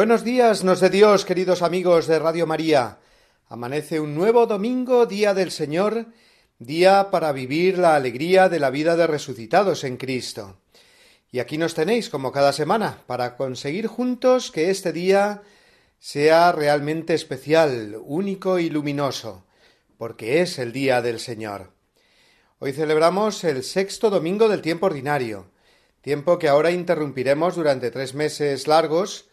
Buenos 0.00 0.24
días, 0.24 0.64
nos 0.64 0.80
de 0.80 0.88
Dios, 0.88 1.26
queridos 1.26 1.60
amigos 1.60 2.06
de 2.06 2.18
Radio 2.18 2.46
María. 2.46 3.00
Amanece 3.50 4.00
un 4.00 4.14
nuevo 4.14 4.46
domingo, 4.46 5.04
día 5.04 5.34
del 5.34 5.50
Señor, 5.50 6.06
día 6.58 7.10
para 7.10 7.32
vivir 7.32 7.76
la 7.76 7.96
alegría 7.96 8.48
de 8.48 8.60
la 8.60 8.70
vida 8.70 8.96
de 8.96 9.06
resucitados 9.06 9.84
en 9.84 9.98
Cristo. 9.98 10.56
Y 11.30 11.38
aquí 11.38 11.58
nos 11.58 11.74
tenéis, 11.74 12.08
como 12.08 12.32
cada 12.32 12.54
semana, 12.54 13.02
para 13.06 13.36
conseguir 13.36 13.88
juntos 13.88 14.50
que 14.50 14.70
este 14.70 14.94
día 14.94 15.42
sea 15.98 16.50
realmente 16.52 17.12
especial, 17.12 17.98
único 18.02 18.58
y 18.58 18.70
luminoso, 18.70 19.44
porque 19.98 20.40
es 20.40 20.58
el 20.58 20.72
día 20.72 21.02
del 21.02 21.20
Señor. 21.20 21.72
Hoy 22.58 22.72
celebramos 22.72 23.44
el 23.44 23.62
sexto 23.62 24.08
domingo 24.08 24.48
del 24.48 24.62
tiempo 24.62 24.86
ordinario, 24.86 25.50
tiempo 26.00 26.38
que 26.38 26.48
ahora 26.48 26.70
interrumpiremos 26.70 27.54
durante 27.54 27.90
tres 27.90 28.14
meses 28.14 28.66
largos, 28.66 29.26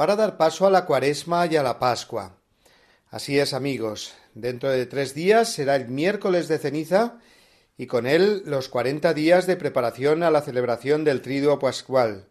para 0.00 0.16
dar 0.16 0.38
paso 0.38 0.66
a 0.66 0.70
la 0.70 0.86
cuaresma 0.86 1.44
y 1.44 1.56
a 1.56 1.62
la 1.62 1.78
Pascua. 1.78 2.38
Así 3.10 3.38
es, 3.38 3.52
amigos, 3.52 4.14
dentro 4.32 4.70
de 4.70 4.86
tres 4.86 5.12
días 5.12 5.52
será 5.52 5.76
el 5.76 5.88
miércoles 5.88 6.48
de 6.48 6.56
ceniza 6.56 7.18
y 7.76 7.86
con 7.86 8.06
él 8.06 8.42
los 8.46 8.70
cuarenta 8.70 9.12
días 9.12 9.46
de 9.46 9.56
preparación 9.56 10.22
a 10.22 10.30
la 10.30 10.40
celebración 10.40 11.04
del 11.04 11.20
Triduo 11.20 11.58
Pascual. 11.58 12.28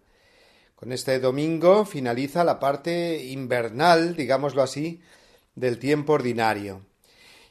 Con 0.76 0.92
este 0.92 1.20
domingo 1.20 1.86
finaliza 1.86 2.44
la 2.44 2.60
parte 2.60 3.24
invernal, 3.26 4.16
digámoslo 4.16 4.64
así, 4.64 5.04
del 5.54 5.78
tiempo 5.78 6.14
ordinario. 6.14 6.82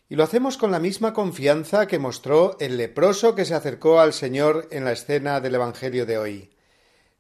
Y 0.09 0.17
lo 0.17 0.25
hacemos 0.25 0.57
con 0.57 0.73
la 0.73 0.81
misma 0.81 1.13
confianza 1.13 1.87
que 1.87 2.01
mostró 2.01 2.57
el 2.59 2.77
leproso 2.77 3.37
que 3.37 3.45
se 3.45 3.55
acercó 3.55 4.01
al 4.01 4.13
Señor 4.13 4.67
en 4.73 4.85
la 4.85 4.91
escena 4.91 5.41
del 5.41 5.55
Evangelio 5.55 6.07
de 6.07 6.19
hoy. 6.19 6.51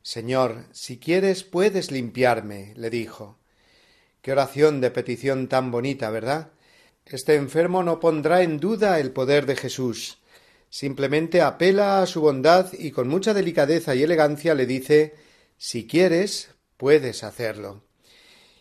Señor, 0.03 0.65
si 0.73 0.99
quieres 0.99 1.45
puedes 1.45 1.91
limpiarme, 1.91 2.73
le 2.77 2.91
dijo. 2.91 3.39
Qué 4.23 4.33
oración 4.33 4.81
de 4.81 4.91
petición 4.91 5.49
tan 5.49 5.71
bonita, 5.71 6.11
¿verdad? 6.11 6.53
Este 7.07 7.35
enfermo 7.35 7.83
no 7.83 8.01
pondrá 8.01 8.42
en 8.42 8.61
duda 8.61 9.01
el 9.01 9.13
poder 9.13 9.47
de 9.47 9.57
Jesús. 9.57 10.19
Simplemente 10.70 11.41
apela 11.41 12.03
a 12.03 12.07
su 12.07 12.20
bondad 12.20 12.73
y 12.73 12.91
con 12.91 13.08
mucha 13.08 13.33
delicadeza 13.33 13.95
y 13.95 14.03
elegancia 14.03 14.55
le 14.55 14.67
dice 14.67 15.14
si 15.57 15.87
quieres, 15.87 16.51
puedes 16.77 17.25
hacerlo. 17.25 17.83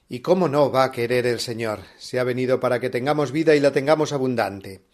¿Y 0.09 0.22
cómo 0.22 0.47
no 0.47 0.72
va 0.72 0.86
a 0.86 0.92
querer 0.92 1.28
el 1.28 1.40
Señor? 1.40 1.81
Se 2.00 2.20
ha 2.20 2.24
venido 2.24 2.59
para 2.59 2.80
que 2.80 2.90
tengamos 2.90 3.31
vida 3.31 3.56
y 3.56 3.59
la 3.59 3.72
tengamos 3.72 4.14
abundante. 4.14 4.86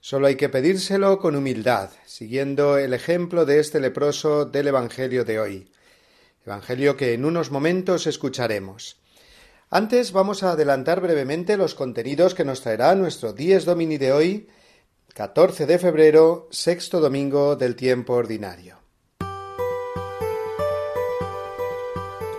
Solo 0.00 0.26
hay 0.26 0.36
que 0.36 0.48
pedírselo 0.48 1.18
con 1.18 1.36
humildad, 1.36 1.90
siguiendo 2.04 2.76
el 2.76 2.92
ejemplo 2.92 3.46
de 3.46 3.60
este 3.60 3.80
leproso 3.80 4.44
del 4.44 4.68
Evangelio 4.68 5.24
de 5.24 5.40
hoy. 5.40 5.72
Evangelio 6.48 6.96
que 6.96 7.12
en 7.12 7.26
unos 7.26 7.50
momentos 7.50 8.06
escucharemos. 8.06 8.96
Antes 9.68 10.12
vamos 10.12 10.42
a 10.42 10.52
adelantar 10.52 11.02
brevemente 11.02 11.58
los 11.58 11.74
contenidos 11.74 12.34
que 12.34 12.46
nos 12.46 12.62
traerá 12.62 12.94
nuestro 12.94 13.34
Dies 13.34 13.66
Domini 13.66 13.98
de 13.98 14.12
hoy, 14.12 14.48
14 15.12 15.66
de 15.66 15.78
febrero, 15.78 16.48
sexto 16.50 17.00
domingo 17.00 17.54
del 17.54 17.76
tiempo 17.76 18.14
ordinario. 18.14 18.78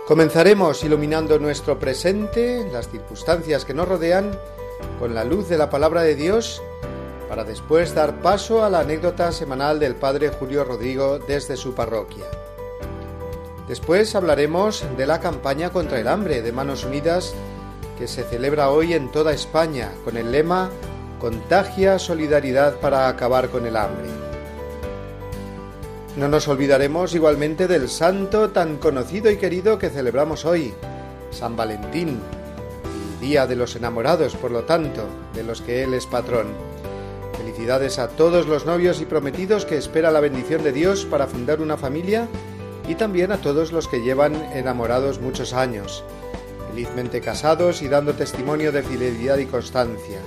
Comenzaremos 0.08 0.82
iluminando 0.82 1.38
nuestro 1.38 1.78
presente, 1.78 2.68
las 2.72 2.88
circunstancias 2.88 3.64
que 3.64 3.74
nos 3.74 3.86
rodean, 3.86 4.36
con 4.98 5.14
la 5.14 5.22
luz 5.22 5.48
de 5.48 5.56
la 5.56 5.70
palabra 5.70 6.02
de 6.02 6.16
Dios, 6.16 6.60
para 7.28 7.44
después 7.44 7.94
dar 7.94 8.20
paso 8.20 8.64
a 8.64 8.70
la 8.70 8.80
anécdota 8.80 9.30
semanal 9.30 9.78
del 9.78 9.94
Padre 9.94 10.30
Julio 10.30 10.64
Rodrigo 10.64 11.20
desde 11.20 11.56
su 11.56 11.76
parroquia. 11.76 12.24
Después 13.70 14.16
hablaremos 14.16 14.84
de 14.96 15.06
la 15.06 15.20
campaña 15.20 15.70
contra 15.70 16.00
el 16.00 16.08
hambre 16.08 16.42
de 16.42 16.50
Manos 16.50 16.84
Unidas 16.84 17.32
que 17.96 18.08
se 18.08 18.24
celebra 18.24 18.68
hoy 18.68 18.94
en 18.94 19.12
toda 19.12 19.32
España 19.32 19.92
con 20.04 20.16
el 20.16 20.32
lema 20.32 20.70
Contagia 21.20 22.00
solidaridad 22.00 22.80
para 22.80 23.06
acabar 23.06 23.48
con 23.48 23.66
el 23.66 23.76
hambre. 23.76 24.08
No 26.16 26.26
nos 26.26 26.48
olvidaremos 26.48 27.14
igualmente 27.14 27.68
del 27.68 27.88
santo 27.88 28.50
tan 28.50 28.78
conocido 28.78 29.30
y 29.30 29.36
querido 29.36 29.78
que 29.78 29.88
celebramos 29.88 30.44
hoy, 30.44 30.74
San 31.30 31.54
Valentín, 31.54 32.18
Día 33.20 33.46
de 33.46 33.54
los 33.54 33.76
Enamorados, 33.76 34.34
por 34.34 34.50
lo 34.50 34.64
tanto, 34.64 35.04
de 35.32 35.44
los 35.44 35.62
que 35.62 35.84
Él 35.84 35.94
es 35.94 36.06
patrón. 36.06 36.48
Felicidades 37.38 38.00
a 38.00 38.08
todos 38.08 38.48
los 38.48 38.66
novios 38.66 39.00
y 39.00 39.04
prometidos 39.04 39.64
que 39.64 39.78
espera 39.78 40.10
la 40.10 40.18
bendición 40.18 40.64
de 40.64 40.72
Dios 40.72 41.04
para 41.04 41.28
fundar 41.28 41.60
una 41.60 41.76
familia 41.76 42.26
y 42.90 42.96
también 42.96 43.30
a 43.30 43.40
todos 43.40 43.70
los 43.70 43.86
que 43.86 44.02
llevan 44.02 44.34
enamorados 44.52 45.20
muchos 45.20 45.52
años, 45.52 46.02
felizmente 46.68 47.20
casados 47.20 47.82
y 47.82 47.88
dando 47.88 48.14
testimonio 48.14 48.72
de 48.72 48.82
fidelidad 48.82 49.38
y 49.38 49.46
constancia. 49.46 50.18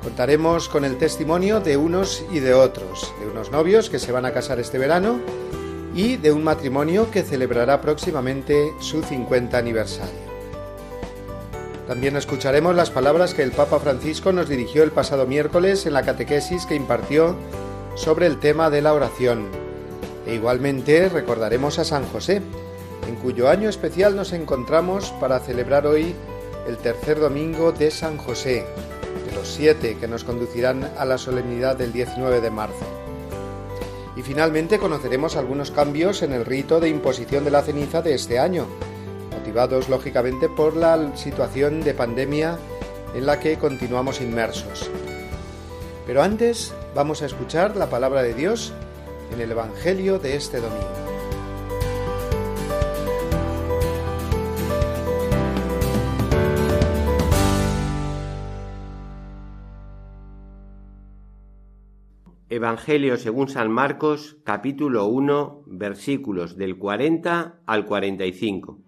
Contaremos 0.00 0.68
con 0.68 0.84
el 0.84 0.98
testimonio 0.98 1.58
de 1.58 1.76
unos 1.76 2.24
y 2.30 2.38
de 2.38 2.54
otros, 2.54 3.12
de 3.18 3.26
unos 3.26 3.50
novios 3.50 3.90
que 3.90 3.98
se 3.98 4.12
van 4.12 4.24
a 4.24 4.32
casar 4.32 4.60
este 4.60 4.78
verano 4.78 5.18
y 5.96 6.16
de 6.16 6.30
un 6.30 6.44
matrimonio 6.44 7.10
que 7.10 7.24
celebrará 7.24 7.80
próximamente 7.80 8.72
su 8.78 9.02
50 9.02 9.58
aniversario. 9.58 10.28
También 11.88 12.14
escucharemos 12.16 12.76
las 12.76 12.90
palabras 12.90 13.34
que 13.34 13.42
el 13.42 13.50
Papa 13.50 13.80
Francisco 13.80 14.30
nos 14.30 14.48
dirigió 14.48 14.84
el 14.84 14.92
pasado 14.92 15.26
miércoles 15.26 15.86
en 15.86 15.94
la 15.94 16.04
catequesis 16.04 16.66
que 16.66 16.76
impartió 16.76 17.34
sobre 17.96 18.26
el 18.26 18.38
tema 18.38 18.70
de 18.70 18.80
la 18.80 18.94
oración, 18.94 19.67
e 20.28 20.34
igualmente 20.34 21.08
recordaremos 21.08 21.78
a 21.78 21.84
San 21.84 22.04
José, 22.06 22.42
en 23.08 23.16
cuyo 23.16 23.48
año 23.48 23.70
especial 23.70 24.14
nos 24.14 24.34
encontramos 24.34 25.10
para 25.12 25.40
celebrar 25.40 25.86
hoy 25.86 26.14
el 26.68 26.76
tercer 26.76 27.18
domingo 27.18 27.72
de 27.72 27.90
San 27.90 28.18
José, 28.18 28.66
de 29.26 29.34
los 29.34 29.48
siete 29.48 29.96
que 29.96 30.06
nos 30.06 30.24
conducirán 30.24 30.92
a 30.98 31.06
la 31.06 31.16
solemnidad 31.16 31.76
del 31.76 31.94
19 31.94 32.42
de 32.42 32.50
marzo. 32.50 32.84
Y 34.16 34.22
finalmente 34.22 34.78
conoceremos 34.78 35.34
algunos 35.36 35.70
cambios 35.70 36.20
en 36.22 36.32
el 36.32 36.44
rito 36.44 36.78
de 36.78 36.90
imposición 36.90 37.44
de 37.44 37.50
la 37.50 37.62
ceniza 37.62 38.02
de 38.02 38.14
este 38.14 38.38
año, 38.38 38.66
motivados 39.32 39.88
lógicamente 39.88 40.50
por 40.50 40.76
la 40.76 41.16
situación 41.16 41.80
de 41.80 41.94
pandemia 41.94 42.58
en 43.14 43.24
la 43.24 43.40
que 43.40 43.56
continuamos 43.56 44.20
inmersos. 44.20 44.90
Pero 46.06 46.22
antes 46.22 46.74
vamos 46.94 47.22
a 47.22 47.26
escuchar 47.26 47.76
la 47.76 47.88
palabra 47.88 48.22
de 48.22 48.34
Dios 48.34 48.74
en 49.32 49.40
el 49.40 49.50
Evangelio 49.50 50.18
de 50.18 50.36
este 50.36 50.60
domingo. 50.60 51.08
Evangelio 62.50 63.18
según 63.18 63.48
San 63.48 63.70
Marcos, 63.70 64.38
capítulo 64.42 65.06
1, 65.06 65.62
versículos 65.66 66.56
del 66.56 66.76
40 66.76 67.60
al 67.66 67.84
45. 67.86 68.87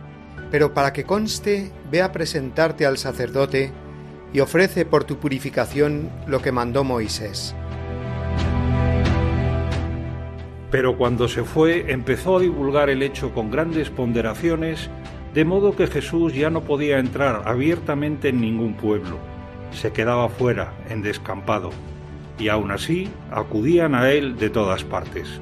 pero 0.51 0.73
para 0.73 0.91
que 0.91 1.05
conste, 1.05 1.71
ve 1.89 2.01
a 2.01 2.11
presentarte 2.11 2.85
al 2.85 2.97
sacerdote 2.97 3.71
y 4.33 4.41
ofrece 4.41 4.85
por 4.85 5.05
tu 5.05 5.17
purificación 5.17 6.11
lo 6.27 6.41
que 6.41 6.51
mandó 6.51 6.83
Moisés. 6.83 7.55
Pero 10.69 10.97
cuando 10.97 11.27
se 11.27 11.43
fue 11.43 11.91
empezó 11.91 12.37
a 12.37 12.41
divulgar 12.41 12.89
el 12.89 13.01
hecho 13.01 13.33
con 13.33 13.49
grandes 13.49 13.89
ponderaciones, 13.89 14.89
de 15.33 15.45
modo 15.45 15.75
que 15.75 15.87
Jesús 15.87 16.33
ya 16.33 16.49
no 16.49 16.61
podía 16.61 16.99
entrar 16.99 17.43
abiertamente 17.45 18.29
en 18.29 18.41
ningún 18.41 18.75
pueblo, 18.75 19.17
se 19.71 19.91
quedaba 19.91 20.27
fuera, 20.29 20.73
en 20.89 21.01
descampado, 21.01 21.71
y 22.37 22.49
aun 22.49 22.71
así 22.71 23.09
acudían 23.31 23.95
a 23.95 24.11
él 24.11 24.37
de 24.37 24.49
todas 24.49 24.83
partes. 24.83 25.41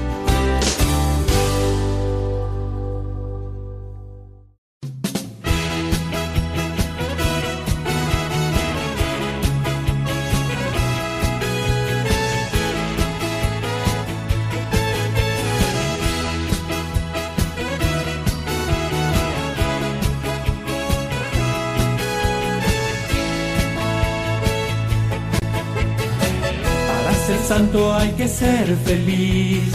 Santo 27.61 27.93
hay 27.93 28.09
que 28.13 28.27
ser 28.27 28.75
feliz. 28.77 29.71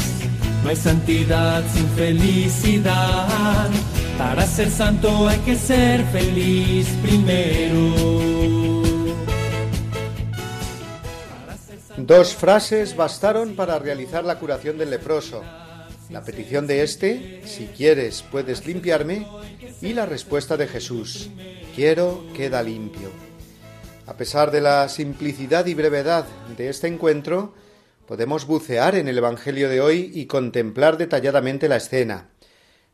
No 0.64 0.70
hay 0.70 0.76
santidad 0.76 1.62
sin 1.72 1.86
felicidad. 1.90 3.70
Para 4.18 4.44
ser 4.44 4.70
santo 4.70 5.28
hay 5.28 5.38
que 5.38 5.54
ser 5.54 6.04
feliz 6.06 6.88
primero. 7.00 8.82
Dos 11.96 12.34
frases 12.34 12.96
bastaron 12.96 13.54
para 13.54 13.78
realizar 13.78 14.24
la 14.24 14.40
curación 14.40 14.78
del 14.78 14.90
leproso. 14.90 15.44
La 16.10 16.22
petición 16.22 16.66
de 16.66 16.82
éste, 16.82 17.42
si 17.44 17.66
quieres 17.66 18.24
puedes 18.32 18.66
limpiarme, 18.66 19.28
y 19.80 19.92
la 19.92 20.06
respuesta 20.06 20.56
de 20.56 20.66
Jesús, 20.66 21.30
quiero 21.76 22.24
queda 22.34 22.64
limpio. 22.64 23.10
A 24.06 24.14
pesar 24.16 24.50
de 24.50 24.60
la 24.60 24.88
simplicidad 24.88 25.66
y 25.66 25.74
brevedad 25.74 26.26
de 26.56 26.68
este 26.68 26.88
encuentro, 26.88 27.54
podemos 28.06 28.46
bucear 28.46 28.94
en 28.94 29.08
el 29.08 29.18
Evangelio 29.18 29.68
de 29.68 29.80
hoy 29.80 30.10
y 30.14 30.26
contemplar 30.26 30.96
detalladamente 30.96 31.68
la 31.68 31.76
escena, 31.76 32.28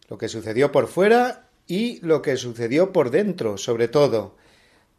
lo 0.09 0.19
que 0.19 0.29
sucedió 0.29 0.73
por 0.73 0.89
fuera 0.89 1.49
y 1.67 2.01
lo 2.01 2.23
que 2.23 2.37
sucedió 2.37 2.93
por 2.93 3.11
dentro, 3.11 3.59
sobre 3.59 3.89
todo, 3.89 4.37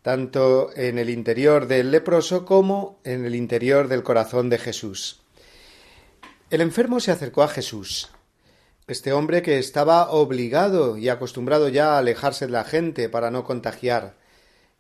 tanto 0.02 0.70
en 0.76 1.00
el 1.00 1.10
interior 1.10 1.68
del 1.68 1.92
leproso 1.92 2.46
como 2.46 3.00
en 3.04 3.26
el 3.26 3.36
interior 3.36 3.88
del 3.88 4.04
corazón 4.04 4.50
de 4.50 4.60
Jesús. 4.60 5.22
El 6.50 6.62
enfermo 6.62 7.00
se 7.00 7.12
acercó 7.12 7.42
a 7.42 7.48
Jesús. 7.48 8.12
Este 8.86 9.14
hombre 9.14 9.42
que 9.42 9.58
estaba 9.58 10.12
obligado 10.12 10.98
y 10.98 11.10
acostumbrado 11.10 11.70
ya 11.70 11.96
a 11.96 12.00
alejarse 12.00 12.46
de 12.46 12.52
la 12.52 12.64
gente 12.64 13.10
para 13.10 13.32
no 13.32 13.44
contagiar, 13.44 14.18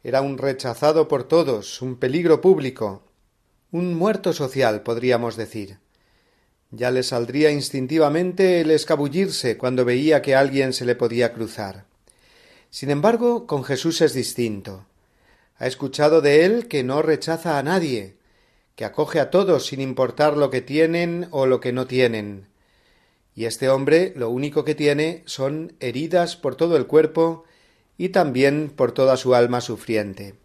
era 0.03 0.21
un 0.21 0.37
rechazado 0.37 1.07
por 1.07 1.23
todos, 1.23 1.81
un 1.81 1.95
peligro 1.95 2.41
público, 2.41 3.03
un 3.73 3.95
muerto 3.95 4.33
social, 4.33 4.83
podríamos 4.83 5.35
decir. 5.35 5.79
Ya 6.69 6.91
le 6.91 7.01
saldría 7.01 7.49
instintivamente 7.49 8.61
el 8.61 8.69
escabullirse 8.69 9.57
cuando 9.57 9.83
veía 9.83 10.21
que 10.21 10.35
alguien 10.35 10.73
se 10.73 10.85
le 10.85 10.93
podía 10.93 11.33
cruzar. 11.33 11.85
Sin 12.69 12.91
embargo, 12.91 13.47
con 13.47 13.63
Jesús 13.63 14.01
es 14.01 14.13
distinto. 14.13 14.85
Ha 15.57 15.65
escuchado 15.65 16.21
de 16.21 16.45
él 16.45 16.67
que 16.67 16.83
no 16.83 17.01
rechaza 17.01 17.57
a 17.57 17.63
nadie, 17.63 18.17
que 18.75 18.85
acoge 18.85 19.19
a 19.19 19.31
todos 19.31 19.65
sin 19.65 19.81
importar 19.81 20.37
lo 20.37 20.51
que 20.51 20.61
tienen 20.61 21.27
o 21.31 21.47
lo 21.47 21.59
que 21.59 21.73
no 21.73 21.87
tienen. 21.87 22.45
Y 23.33 23.45
este 23.45 23.69
hombre 23.69 24.13
lo 24.15 24.29
único 24.29 24.63
que 24.63 24.75
tiene 24.75 25.23
son 25.25 25.73
heridas 25.79 26.35
por 26.35 26.55
todo 26.55 26.77
el 26.77 26.85
cuerpo 26.85 27.43
y 27.97 28.09
también 28.09 28.69
por 28.69 28.91
toda 28.91 29.17
su 29.17 29.33
alma 29.33 29.61
sufriente. 29.61 30.35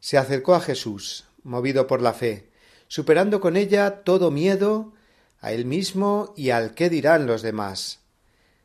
Se 0.00 0.18
acercó 0.18 0.54
a 0.54 0.60
Jesús, 0.60 1.24
movido 1.44 1.86
por 1.86 2.02
la 2.02 2.12
fe, 2.12 2.50
superando 2.88 3.40
con 3.40 3.56
ella 3.56 4.02
todo 4.04 4.30
miedo 4.30 4.92
a 5.40 5.52
él 5.52 5.64
mismo 5.64 6.32
y 6.36 6.50
al 6.50 6.74
qué 6.74 6.88
dirán 6.88 7.26
los 7.26 7.42
demás. 7.42 8.00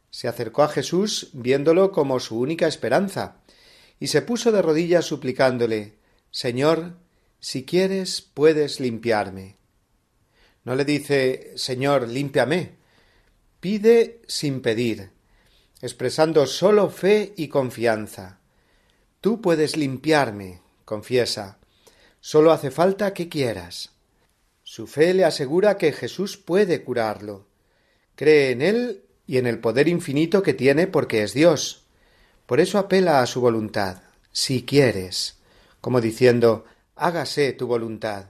Se 0.09 0.27
acercó 0.27 0.63
a 0.63 0.69
Jesús 0.69 1.29
viéndolo 1.33 1.91
como 1.91 2.19
su 2.19 2.39
única 2.39 2.67
esperanza, 2.67 3.37
y 3.99 4.07
se 4.07 4.21
puso 4.21 4.51
de 4.51 4.61
rodillas 4.61 5.05
suplicándole 5.05 5.95
Señor, 6.31 6.97
si 7.39 7.65
quieres 7.65 8.21
puedes 8.21 8.79
limpiarme. 8.79 9.57
No 10.63 10.75
le 10.75 10.85
dice 10.85 11.53
Señor, 11.55 12.07
límpiame. 12.07 12.75
Pide 13.59 14.21
sin 14.27 14.61
pedir, 14.61 15.11
expresando 15.81 16.45
sólo 16.45 16.89
fe 16.89 17.33
y 17.37 17.47
confianza. 17.47 18.39
Tú 19.19 19.41
puedes 19.41 19.77
limpiarme, 19.77 20.61
confiesa, 20.85 21.57
Solo 22.19 22.51
hace 22.51 22.71
falta 22.71 23.13
que 23.13 23.29
quieras. 23.29 23.91
Su 24.63 24.87
fe 24.87 25.13
le 25.13 25.25
asegura 25.25 25.77
que 25.77 25.93
Jesús 25.93 26.37
puede 26.37 26.83
curarlo. 26.83 27.45
Cree 28.15 28.51
en 28.51 28.61
él 28.61 29.03
y 29.25 29.37
en 29.37 29.47
el 29.47 29.59
poder 29.59 29.87
infinito 29.87 30.43
que 30.43 30.53
tiene 30.53 30.87
porque 30.87 31.23
es 31.23 31.33
Dios. 31.33 31.85
Por 32.45 32.59
eso 32.59 32.77
apela 32.77 33.21
a 33.21 33.27
su 33.27 33.41
voluntad, 33.41 34.01
si 34.31 34.63
quieres, 34.63 35.37
como 35.81 36.01
diciendo 36.01 36.65
hágase 36.95 37.53
tu 37.53 37.67
voluntad. 37.67 38.27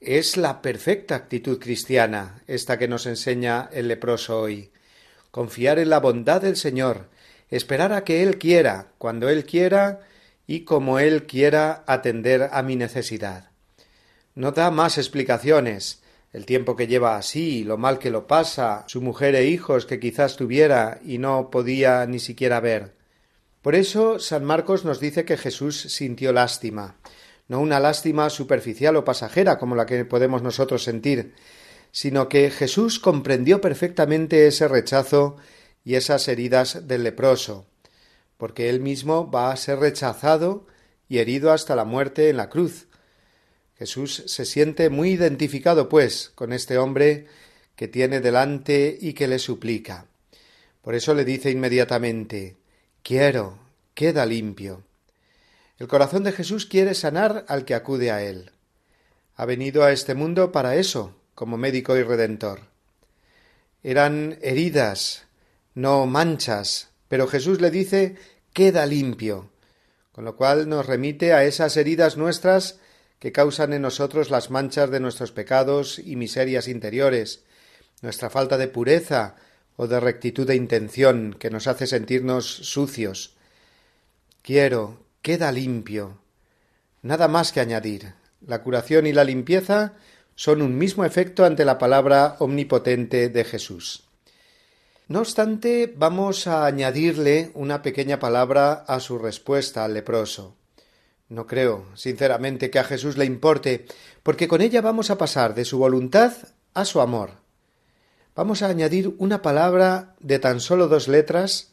Es 0.00 0.36
la 0.36 0.62
perfecta 0.62 1.14
actitud 1.14 1.60
cristiana 1.60 2.42
esta 2.46 2.78
que 2.78 2.88
nos 2.88 3.06
enseña 3.06 3.68
el 3.72 3.86
leproso 3.86 4.40
hoy. 4.40 4.72
Confiar 5.30 5.78
en 5.78 5.90
la 5.90 6.00
bondad 6.00 6.42
del 6.42 6.56
Señor, 6.56 7.08
esperar 7.50 7.92
a 7.92 8.02
que 8.02 8.22
Él 8.22 8.36
quiera, 8.38 8.88
cuando 8.98 9.28
Él 9.28 9.44
quiera, 9.44 10.00
y 10.46 10.64
como 10.64 10.98
Él 10.98 11.26
quiera 11.26 11.84
atender 11.86 12.48
a 12.52 12.62
mi 12.62 12.76
necesidad. 12.76 13.50
No 14.34 14.52
da 14.52 14.70
más 14.70 14.98
explicaciones, 14.98 16.02
el 16.32 16.46
tiempo 16.46 16.76
que 16.76 16.86
lleva 16.86 17.16
así, 17.16 17.64
lo 17.64 17.76
mal 17.76 17.98
que 17.98 18.10
lo 18.10 18.26
pasa, 18.26 18.84
su 18.86 19.02
mujer 19.02 19.34
e 19.34 19.46
hijos 19.46 19.84
que 19.84 20.00
quizás 20.00 20.36
tuviera 20.36 21.00
y 21.04 21.18
no 21.18 21.50
podía 21.50 22.06
ni 22.06 22.18
siquiera 22.18 22.60
ver. 22.60 22.94
Por 23.60 23.74
eso 23.74 24.18
San 24.18 24.44
Marcos 24.44 24.84
nos 24.84 24.98
dice 24.98 25.24
que 25.24 25.36
Jesús 25.36 25.80
sintió 25.80 26.32
lástima, 26.32 26.96
no 27.48 27.60
una 27.60 27.80
lástima 27.80 28.30
superficial 28.30 28.96
o 28.96 29.04
pasajera 29.04 29.58
como 29.58 29.76
la 29.76 29.86
que 29.86 30.04
podemos 30.04 30.42
nosotros 30.42 30.82
sentir, 30.82 31.34
sino 31.92 32.28
que 32.28 32.50
Jesús 32.50 32.98
comprendió 32.98 33.60
perfectamente 33.60 34.46
ese 34.46 34.66
rechazo 34.66 35.36
y 35.84 35.96
esas 35.96 36.26
heridas 36.28 36.88
del 36.88 37.02
leproso, 37.02 37.66
porque 38.42 38.68
él 38.68 38.80
mismo 38.80 39.30
va 39.30 39.52
a 39.52 39.56
ser 39.56 39.78
rechazado 39.78 40.66
y 41.08 41.18
herido 41.18 41.52
hasta 41.52 41.76
la 41.76 41.84
muerte 41.84 42.28
en 42.28 42.38
la 42.38 42.48
cruz. 42.48 42.88
Jesús 43.78 44.24
se 44.26 44.44
siente 44.44 44.90
muy 44.90 45.10
identificado, 45.10 45.88
pues, 45.88 46.32
con 46.34 46.52
este 46.52 46.76
hombre 46.76 47.28
que 47.76 47.86
tiene 47.86 48.20
delante 48.20 48.98
y 49.00 49.12
que 49.12 49.28
le 49.28 49.38
suplica. 49.38 50.06
Por 50.80 50.96
eso 50.96 51.14
le 51.14 51.24
dice 51.24 51.52
inmediatamente 51.52 52.56
Quiero, 53.04 53.60
queda 53.94 54.26
limpio. 54.26 54.82
El 55.78 55.86
corazón 55.86 56.24
de 56.24 56.32
Jesús 56.32 56.66
quiere 56.66 56.94
sanar 56.94 57.44
al 57.46 57.64
que 57.64 57.76
acude 57.76 58.10
a 58.10 58.24
él. 58.24 58.50
Ha 59.36 59.44
venido 59.44 59.84
a 59.84 59.92
este 59.92 60.16
mundo 60.16 60.50
para 60.50 60.74
eso, 60.74 61.14
como 61.36 61.58
médico 61.58 61.96
y 61.96 62.02
redentor. 62.02 62.62
Eran 63.84 64.36
heridas, 64.42 65.26
no 65.76 66.06
manchas, 66.06 66.88
pero 67.12 67.28
Jesús 67.28 67.60
le 67.60 67.70
dice 67.70 68.16
queda 68.52 68.86
limpio, 68.86 69.50
con 70.12 70.24
lo 70.24 70.36
cual 70.36 70.68
nos 70.68 70.86
remite 70.86 71.32
a 71.32 71.44
esas 71.44 71.76
heridas 71.76 72.16
nuestras 72.16 72.78
que 73.18 73.32
causan 73.32 73.72
en 73.72 73.82
nosotros 73.82 74.30
las 74.30 74.50
manchas 74.50 74.90
de 74.90 75.00
nuestros 75.00 75.32
pecados 75.32 75.98
y 75.98 76.16
miserias 76.16 76.68
interiores, 76.68 77.44
nuestra 78.00 78.30
falta 78.30 78.58
de 78.58 78.68
pureza 78.68 79.36
o 79.76 79.86
de 79.86 80.00
rectitud 80.00 80.46
de 80.46 80.56
intención 80.56 81.36
que 81.38 81.50
nos 81.50 81.66
hace 81.66 81.86
sentirnos 81.86 82.46
sucios. 82.46 83.36
Quiero, 84.42 85.06
queda 85.22 85.52
limpio. 85.52 86.18
Nada 87.00 87.28
más 87.28 87.52
que 87.52 87.60
añadir. 87.60 88.14
La 88.44 88.62
curación 88.62 89.06
y 89.06 89.12
la 89.12 89.24
limpieza 89.24 89.94
son 90.34 90.62
un 90.62 90.76
mismo 90.76 91.04
efecto 91.04 91.44
ante 91.44 91.64
la 91.64 91.78
palabra 91.78 92.36
omnipotente 92.40 93.28
de 93.28 93.44
Jesús. 93.44 94.04
No 95.08 95.20
obstante, 95.20 95.92
vamos 95.96 96.46
a 96.46 96.64
añadirle 96.64 97.50
una 97.54 97.82
pequeña 97.82 98.18
palabra 98.18 98.84
a 98.86 99.00
su 99.00 99.18
respuesta 99.18 99.84
al 99.84 99.94
leproso. 99.94 100.56
No 101.28 101.46
creo, 101.46 101.86
sinceramente, 101.94 102.70
que 102.70 102.78
a 102.78 102.84
Jesús 102.84 103.16
le 103.16 103.24
importe, 103.24 103.86
porque 104.22 104.48
con 104.48 104.60
ella 104.60 104.80
vamos 104.80 105.10
a 105.10 105.18
pasar 105.18 105.54
de 105.54 105.64
su 105.64 105.78
voluntad 105.78 106.32
a 106.74 106.84
su 106.84 107.00
amor. 107.00 107.30
Vamos 108.36 108.62
a 108.62 108.68
añadir 108.68 109.14
una 109.18 109.42
palabra 109.42 110.14
de 110.20 110.38
tan 110.38 110.60
solo 110.60 110.88
dos 110.88 111.08
letras, 111.08 111.72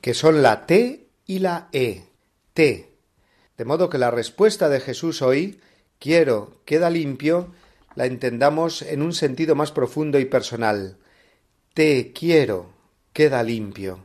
que 0.00 0.14
son 0.14 0.42
la 0.42 0.66
T 0.66 1.08
y 1.26 1.38
la 1.38 1.68
E. 1.72 2.04
T. 2.52 2.92
De 3.56 3.64
modo 3.64 3.88
que 3.88 3.98
la 3.98 4.10
respuesta 4.10 4.68
de 4.68 4.80
Jesús 4.80 5.22
hoy, 5.22 5.60
quiero, 5.98 6.60
queda 6.64 6.90
limpio, 6.90 7.52
la 7.94 8.06
entendamos 8.06 8.82
en 8.82 9.02
un 9.02 9.12
sentido 9.12 9.54
más 9.54 9.72
profundo 9.72 10.18
y 10.18 10.26
personal. 10.26 10.98
Te 11.78 12.12
quiero, 12.12 12.72
queda 13.12 13.40
limpio. 13.44 14.04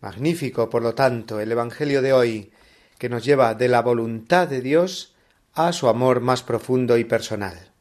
Magnífico, 0.00 0.70
por 0.70 0.80
lo 0.80 0.94
tanto, 0.94 1.40
el 1.40 1.50
Evangelio 1.50 2.00
de 2.02 2.12
hoy, 2.12 2.52
que 2.98 3.08
nos 3.08 3.24
lleva 3.24 3.54
de 3.54 3.66
la 3.66 3.82
voluntad 3.82 4.46
de 4.46 4.60
Dios 4.60 5.16
a 5.54 5.72
su 5.72 5.88
amor 5.88 6.20
más 6.20 6.44
profundo 6.44 6.96
y 6.98 7.02
personal. 7.02 7.72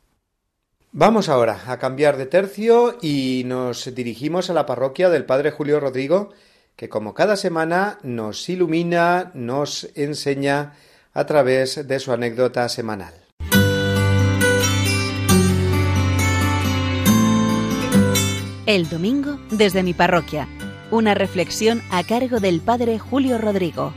Vamos 0.92 1.30
ahora 1.30 1.62
a 1.68 1.78
cambiar 1.78 2.18
de 2.18 2.26
tercio 2.26 2.98
y 3.04 3.44
nos 3.46 3.94
dirigimos 3.94 4.50
a 4.50 4.56
la 4.56 4.66
parroquia 4.66 5.12
del 5.12 5.26
Padre 5.26 5.52
Julio 5.52 5.80
Rodrigo, 5.80 6.32
que 6.76 6.90
como 6.90 7.14
cada 7.14 7.36
semana 7.36 8.00
nos 8.02 8.50
ilumina, 8.50 9.30
nos 9.36 9.92
enseña 9.94 10.74
a 11.14 11.28
través 11.28 11.88
de 11.88 12.00
su 12.00 12.12
anécdota 12.12 12.68
semanal. 12.68 13.21
El 18.72 18.88
domingo 18.88 19.38
desde 19.52 19.84
mi 19.84 19.94
parroquia. 19.94 20.48
Una 20.92 21.14
reflexión 21.14 21.82
a 21.92 22.06
cargo 22.06 22.40
del 22.40 22.62
Padre 22.62 23.00
Julio 23.00 23.38
Rodrigo. 23.38 23.94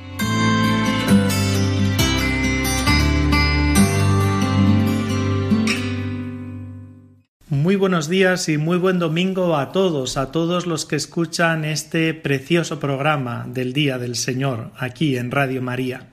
Muy 7.49 7.76
buenos 7.76 8.09
días 8.09 8.49
y 8.49 8.59
muy 8.59 8.76
buen 8.76 8.99
domingo 8.99 9.57
a 9.57 9.71
todos, 9.71 10.16
a 10.16 10.33
todos 10.33 10.66
los 10.66 10.87
que 10.87 10.97
escuchan 10.97 11.64
este 11.64 12.12
precioso 12.12 12.81
programa 12.81 13.47
del 13.47 13.73
Día 13.75 13.99
del 13.99 14.16
Señor 14.16 14.73
aquí 14.76 15.16
en 15.16 15.31
Radio 15.31 15.62
María. 15.62 16.09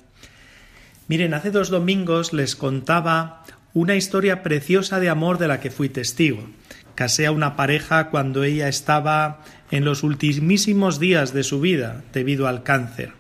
Miren, 1.08 1.34
hace 1.34 1.50
dos 1.50 1.72
domingos 1.72 2.32
les 2.32 2.56
contaba 2.56 3.44
una 3.74 3.96
historia 3.96 4.44
preciosa 4.44 5.00
de 5.00 5.10
amor 5.10 5.39
de 5.39 5.48
la 5.48 5.60
que 5.60 5.72
fui 5.72 5.89
testigo. 5.89 6.48
Casé 7.01 7.25
a 7.25 7.31
una 7.31 7.55
pareja 7.55 8.10
cuando 8.12 8.43
ella 8.43 8.67
estaba 8.67 9.41
en 9.72 9.86
los 9.86 10.03
ultimísimos 10.03 11.00
días 11.00 11.34
de 11.34 11.41
su 11.41 11.60
vida 11.60 12.03
debido 12.13 12.48
al 12.48 12.62
cáncer. 12.62 13.13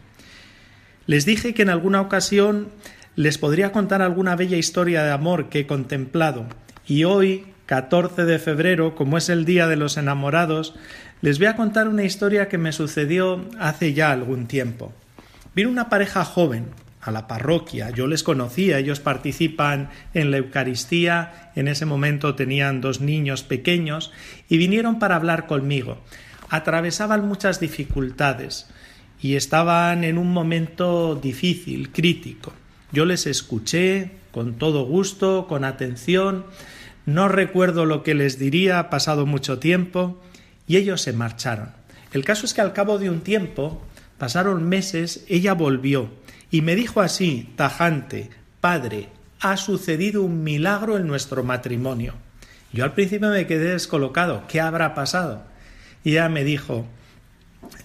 Les 1.07 1.25
dije 1.25 1.55
que 1.55 1.63
en 1.63 1.71
alguna 1.71 1.99
ocasión 1.99 2.67
les 3.15 3.39
podría 3.39 3.71
contar 3.71 4.03
alguna 4.03 4.35
bella 4.35 4.57
historia 4.57 5.01
de 5.01 5.09
amor 5.09 5.49
que 5.49 5.61
he 5.61 5.65
contemplado 5.65 6.45
y 6.85 7.05
hoy, 7.05 7.45
14 7.65 8.23
de 8.25 8.37
febrero, 8.37 8.93
como 8.93 9.17
es 9.17 9.29
el 9.29 9.45
Día 9.45 9.65
de 9.65 9.77
los 9.77 9.97
Enamorados, 9.97 10.75
les 11.21 11.39
voy 11.39 11.47
a 11.47 11.55
contar 11.55 11.87
una 11.87 12.03
historia 12.03 12.49
que 12.49 12.59
me 12.59 12.73
sucedió 12.73 13.49
hace 13.59 13.93
ya 13.93 14.11
algún 14.11 14.45
tiempo. 14.45 14.93
Vino 15.55 15.71
una 15.71 15.89
pareja 15.89 16.23
joven, 16.23 16.67
a 17.01 17.11
la 17.11 17.27
parroquia. 17.27 17.89
Yo 17.89 18.07
les 18.07 18.23
conocía, 18.23 18.77
ellos 18.77 18.99
participan 18.99 19.89
en 20.13 20.31
la 20.31 20.37
Eucaristía, 20.37 21.51
en 21.55 21.67
ese 21.67 21.85
momento 21.85 22.35
tenían 22.35 22.81
dos 22.81 23.01
niños 23.01 23.43
pequeños 23.43 24.11
y 24.47 24.57
vinieron 24.57 24.99
para 24.99 25.15
hablar 25.15 25.47
conmigo. 25.47 25.99
Atravesaban 26.49 27.27
muchas 27.27 27.59
dificultades 27.59 28.67
y 29.21 29.35
estaban 29.35 30.03
en 30.03 30.17
un 30.17 30.31
momento 30.31 31.15
difícil, 31.15 31.91
crítico. 31.91 32.53
Yo 32.91 33.05
les 33.05 33.25
escuché 33.25 34.11
con 34.31 34.55
todo 34.55 34.85
gusto, 34.85 35.47
con 35.47 35.63
atención, 35.63 36.45
no 37.05 37.27
recuerdo 37.27 37.85
lo 37.85 38.03
que 38.03 38.13
les 38.13 38.37
diría, 38.37 38.79
ha 38.79 38.89
pasado 38.89 39.25
mucho 39.25 39.59
tiempo, 39.59 40.21
y 40.67 40.77
ellos 40.77 41.01
se 41.01 41.13
marcharon. 41.13 41.69
El 42.13 42.23
caso 42.23 42.45
es 42.45 42.53
que 42.53 42.61
al 42.61 42.73
cabo 42.73 42.97
de 42.97 43.09
un 43.09 43.21
tiempo, 43.21 43.81
pasaron 44.17 44.67
meses, 44.67 45.25
ella 45.27 45.53
volvió 45.53 46.09
y 46.51 46.61
me 46.61 46.75
dijo 46.75 47.01
así, 47.01 47.49
tajante, 47.55 48.29
Padre, 48.59 49.09
ha 49.39 49.57
sucedido 49.57 50.21
un 50.21 50.43
milagro 50.43 50.97
en 50.97 51.07
nuestro 51.07 51.43
matrimonio. 51.43 52.13
Yo 52.73 52.83
al 52.83 52.93
principio 52.93 53.29
me 53.29 53.47
quedé 53.47 53.71
descolocado, 53.71 54.43
¿qué 54.47 54.61
habrá 54.61 54.93
pasado? 54.93 55.43
Y 56.03 56.11
ella 56.11 56.29
me 56.29 56.43
dijo, 56.43 56.85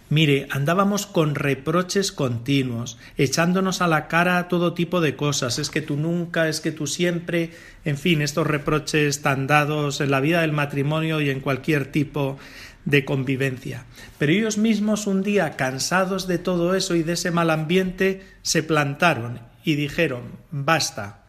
Mire, 0.09 0.47
andábamos 0.51 1.05
con 1.07 1.35
reproches 1.35 2.13
continuos, 2.13 2.97
echándonos 3.17 3.83
a 3.83 3.89
la 3.89 4.07
cara 4.07 4.47
todo 4.47 4.73
tipo 4.73 5.01
de 5.01 5.17
cosas, 5.17 5.59
es 5.59 5.69
que 5.69 5.83
tú 5.83 5.97
nunca, 5.97 6.49
es 6.49 6.61
que 6.61 6.71
tú 6.71 6.87
siempre, 6.87 7.51
en 7.85 7.99
fin, 7.99 8.23
estos 8.23 8.47
reproches 8.47 9.23
tan 9.23 9.49
dados 9.49 10.01
en 10.01 10.13
la 10.13 10.21
vida 10.21 10.43
del 10.43 10.53
matrimonio 10.53 11.21
y 11.21 11.31
en 11.31 11.41
cualquier 11.41 11.91
tipo 11.91 12.39
de 12.87 13.05
convivencia. 13.05 13.85
Pero 14.17 14.33
ellos 14.33 14.57
mismos 14.57 15.07
un 15.07 15.23
día, 15.23 15.57
cansados 15.57 16.27
de 16.27 16.39
todo 16.39 16.75
eso 16.75 16.95
y 16.95 17.03
de 17.03 17.13
ese 17.13 17.31
mal 17.31 17.51
ambiente, 17.51 18.27
se 18.41 18.63
plantaron 18.63 19.41
y 19.63 19.75
dijeron 19.75 20.23
basta, 20.51 21.25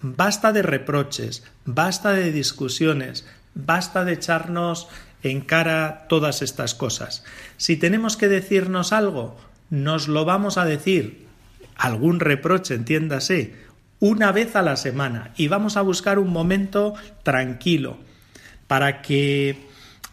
basta 0.00 0.52
de 0.52 0.62
reproches, 0.62 1.44
basta 1.66 2.12
de 2.12 2.32
discusiones, 2.32 3.26
basta 3.54 4.04
de 4.04 4.14
echarnos 4.14 4.88
en 5.22 5.42
cara 5.42 6.06
todas 6.08 6.40
estas 6.40 6.74
cosas. 6.74 7.24
Si 7.58 7.76
tenemos 7.76 8.16
que 8.16 8.28
decirnos 8.28 8.92
algo, 8.92 9.36
nos 9.68 10.08
lo 10.08 10.24
vamos 10.24 10.56
a 10.56 10.64
decir, 10.64 11.26
algún 11.76 12.20
reproche, 12.20 12.74
entiéndase, 12.74 13.54
una 13.98 14.32
vez 14.32 14.56
a 14.56 14.62
la 14.62 14.76
semana 14.76 15.32
y 15.36 15.48
vamos 15.48 15.76
a 15.76 15.82
buscar 15.82 16.18
un 16.18 16.30
momento 16.30 16.94
tranquilo 17.22 17.98
para 18.66 19.02
que 19.02 19.69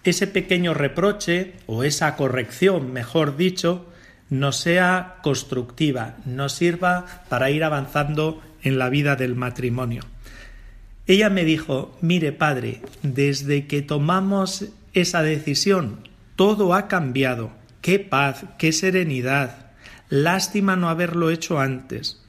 ese 0.09 0.27
pequeño 0.27 0.73
reproche 0.73 1.53
o 1.65 1.83
esa 1.83 2.15
corrección, 2.15 2.93
mejor 2.93 3.37
dicho, 3.37 3.87
no 4.29 4.51
sea 4.51 5.17
constructiva, 5.23 6.17
nos 6.25 6.53
sirva 6.53 7.05
para 7.29 7.49
ir 7.49 7.63
avanzando 7.63 8.41
en 8.61 8.77
la 8.77 8.89
vida 8.89 9.15
del 9.15 9.35
matrimonio. 9.35 10.03
Ella 11.05 11.29
me 11.29 11.45
dijo, 11.45 11.97
mire 12.01 12.33
padre, 12.33 12.81
desde 13.01 13.67
que 13.67 13.81
tomamos 13.81 14.65
esa 14.93 15.21
decisión, 15.21 15.99
todo 16.35 16.73
ha 16.73 16.87
cambiado. 16.87 17.51
Qué 17.81 17.99
paz, 17.99 18.43
qué 18.57 18.73
serenidad. 18.73 19.67
Lástima 20.09 20.75
no 20.75 20.89
haberlo 20.89 21.29
hecho 21.29 21.59
antes. 21.59 22.21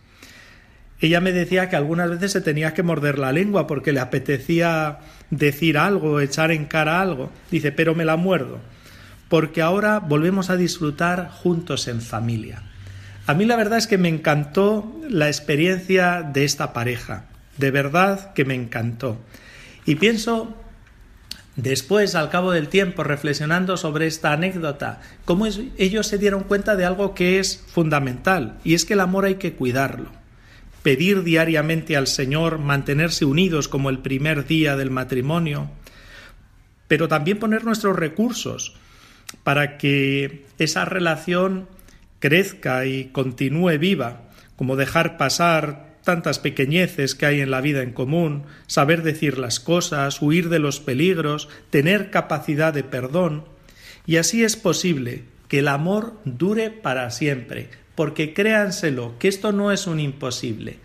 Ella 1.00 1.20
me 1.20 1.32
decía 1.32 1.68
que 1.68 1.76
algunas 1.76 2.10
veces 2.10 2.32
se 2.32 2.40
tenía 2.40 2.74
que 2.74 2.82
morder 2.82 3.18
la 3.18 3.32
lengua 3.32 3.66
porque 3.66 3.92
le 3.92 4.00
apetecía 4.00 4.98
decir 5.30 5.78
algo, 5.78 6.20
echar 6.20 6.50
en 6.50 6.66
cara 6.66 7.00
algo. 7.00 7.30
Dice, 7.50 7.72
pero 7.72 7.94
me 7.94 8.04
la 8.04 8.16
muerdo, 8.16 8.58
porque 9.28 9.62
ahora 9.62 10.00
volvemos 10.00 10.50
a 10.50 10.56
disfrutar 10.56 11.30
juntos 11.30 11.88
en 11.88 12.00
familia. 12.00 12.62
A 13.26 13.34
mí 13.34 13.44
la 13.44 13.56
verdad 13.56 13.78
es 13.78 13.86
que 13.86 13.98
me 13.98 14.08
encantó 14.08 15.00
la 15.08 15.26
experiencia 15.28 16.22
de 16.22 16.44
esta 16.44 16.72
pareja, 16.72 17.26
de 17.58 17.70
verdad 17.70 18.32
que 18.32 18.44
me 18.44 18.54
encantó. 18.54 19.18
Y 19.84 19.96
pienso, 19.96 20.56
después, 21.56 22.14
al 22.14 22.30
cabo 22.30 22.52
del 22.52 22.68
tiempo, 22.68 23.04
reflexionando 23.04 23.76
sobre 23.76 24.06
esta 24.06 24.32
anécdota, 24.32 25.00
cómo 25.26 25.46
ellos 25.46 26.06
se 26.06 26.18
dieron 26.18 26.44
cuenta 26.44 26.74
de 26.74 26.86
algo 26.86 27.14
que 27.14 27.38
es 27.38 27.62
fundamental, 27.66 28.58
y 28.64 28.72
es 28.74 28.86
que 28.86 28.94
el 28.94 29.00
amor 29.00 29.26
hay 29.26 29.34
que 29.34 29.52
cuidarlo 29.52 30.18
pedir 30.82 31.22
diariamente 31.22 31.96
al 31.96 32.06
Señor 32.06 32.58
mantenerse 32.58 33.24
unidos 33.24 33.68
como 33.68 33.90
el 33.90 33.98
primer 33.98 34.46
día 34.46 34.76
del 34.76 34.90
matrimonio, 34.90 35.70
pero 36.86 37.08
también 37.08 37.38
poner 37.38 37.64
nuestros 37.64 37.96
recursos 37.96 38.74
para 39.42 39.76
que 39.78 40.46
esa 40.58 40.84
relación 40.84 41.68
crezca 42.18 42.86
y 42.86 43.06
continúe 43.06 43.78
viva, 43.78 44.22
como 44.56 44.76
dejar 44.76 45.16
pasar 45.18 45.88
tantas 46.02 46.38
pequeñeces 46.38 47.14
que 47.14 47.26
hay 47.26 47.40
en 47.40 47.50
la 47.50 47.60
vida 47.60 47.82
en 47.82 47.92
común, 47.92 48.44
saber 48.66 49.02
decir 49.02 49.38
las 49.38 49.60
cosas, 49.60 50.22
huir 50.22 50.48
de 50.48 50.58
los 50.58 50.80
peligros, 50.80 51.48
tener 51.70 52.10
capacidad 52.10 52.72
de 52.72 52.82
perdón, 52.82 53.44
y 54.06 54.16
así 54.16 54.42
es 54.42 54.56
posible 54.56 55.24
que 55.48 55.58
el 55.58 55.68
amor 55.68 56.18
dure 56.24 56.70
para 56.70 57.10
siempre, 57.10 57.68
porque 57.98 58.32
créanselo, 58.32 59.18
que 59.18 59.26
esto 59.26 59.50
no 59.50 59.72
es 59.72 59.88
un 59.88 59.98
imposible, 59.98 60.78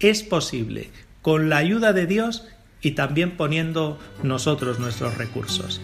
es 0.00 0.24
posible, 0.24 0.90
con 1.22 1.48
la 1.48 1.58
ayuda 1.58 1.92
de 1.92 2.08
Dios 2.08 2.48
y 2.82 2.96
también 2.96 3.36
poniendo 3.36 4.00
nosotros 4.24 4.80
nuestros 4.80 5.16
recursos. 5.16 5.80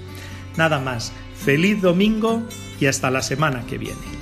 Nada 0.56 0.80
más, 0.80 1.12
feliz 1.36 1.80
domingo 1.80 2.42
y 2.80 2.86
hasta 2.86 3.12
la 3.12 3.22
semana 3.22 3.64
que 3.64 3.78
viene. 3.78 4.21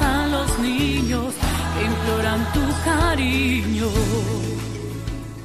A 0.00 0.26
los 0.28 0.58
niños 0.58 1.34
imploran 1.84 2.52
tu 2.52 2.60
cariño. 2.84 3.86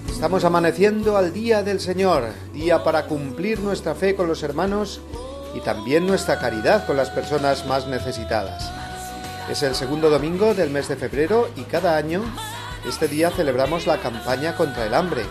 Estamos 0.10 0.43
amaneciendo 0.45 1.17
al 1.17 1.34
día 1.34 1.63
del 1.63 1.80
Señor, 1.80 2.26
día 2.54 2.84
para 2.84 3.06
cumplir 3.06 3.60
nuestra 3.60 3.95
fe 3.95 4.15
con 4.15 4.28
los 4.28 4.43
hermanos 4.43 5.02
y 5.56 5.62
también 5.62 6.06
nuestra 6.06 6.39
caridad 6.39 6.86
con 6.86 6.97
las 6.97 7.10
personas 7.10 7.65
más 7.65 7.88
necesitadas. 7.88 8.71
Es 9.50 9.63
el 9.63 9.76
segundo 9.76 10.10
domingo 10.10 10.54
del 10.54 10.69
mes 10.69 10.88
de 10.88 10.97
febrero 10.97 11.50
y 11.56 11.62
cada 11.63 11.97
año 11.97 12.21
este 12.88 13.08
día 13.08 13.32
celebramos 13.32 13.88
la 13.88 13.97
campaña 13.97 14.56
contra 14.56 14.86
el 14.86 14.93
hambre, 14.93 15.23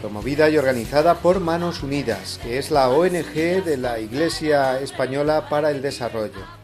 promovida 0.00 0.48
y 0.48 0.56
organizada 0.56 1.14
por 1.14 1.40
Manos 1.40 1.82
Unidas, 1.82 2.40
que 2.42 2.58
es 2.58 2.70
la 2.70 2.88
ONG 2.88 3.64
de 3.64 3.76
la 3.76 3.98
Iglesia 3.98 4.80
Española 4.80 5.48
para 5.48 5.70
el 5.70 5.82
Desarrollo. 5.82 6.59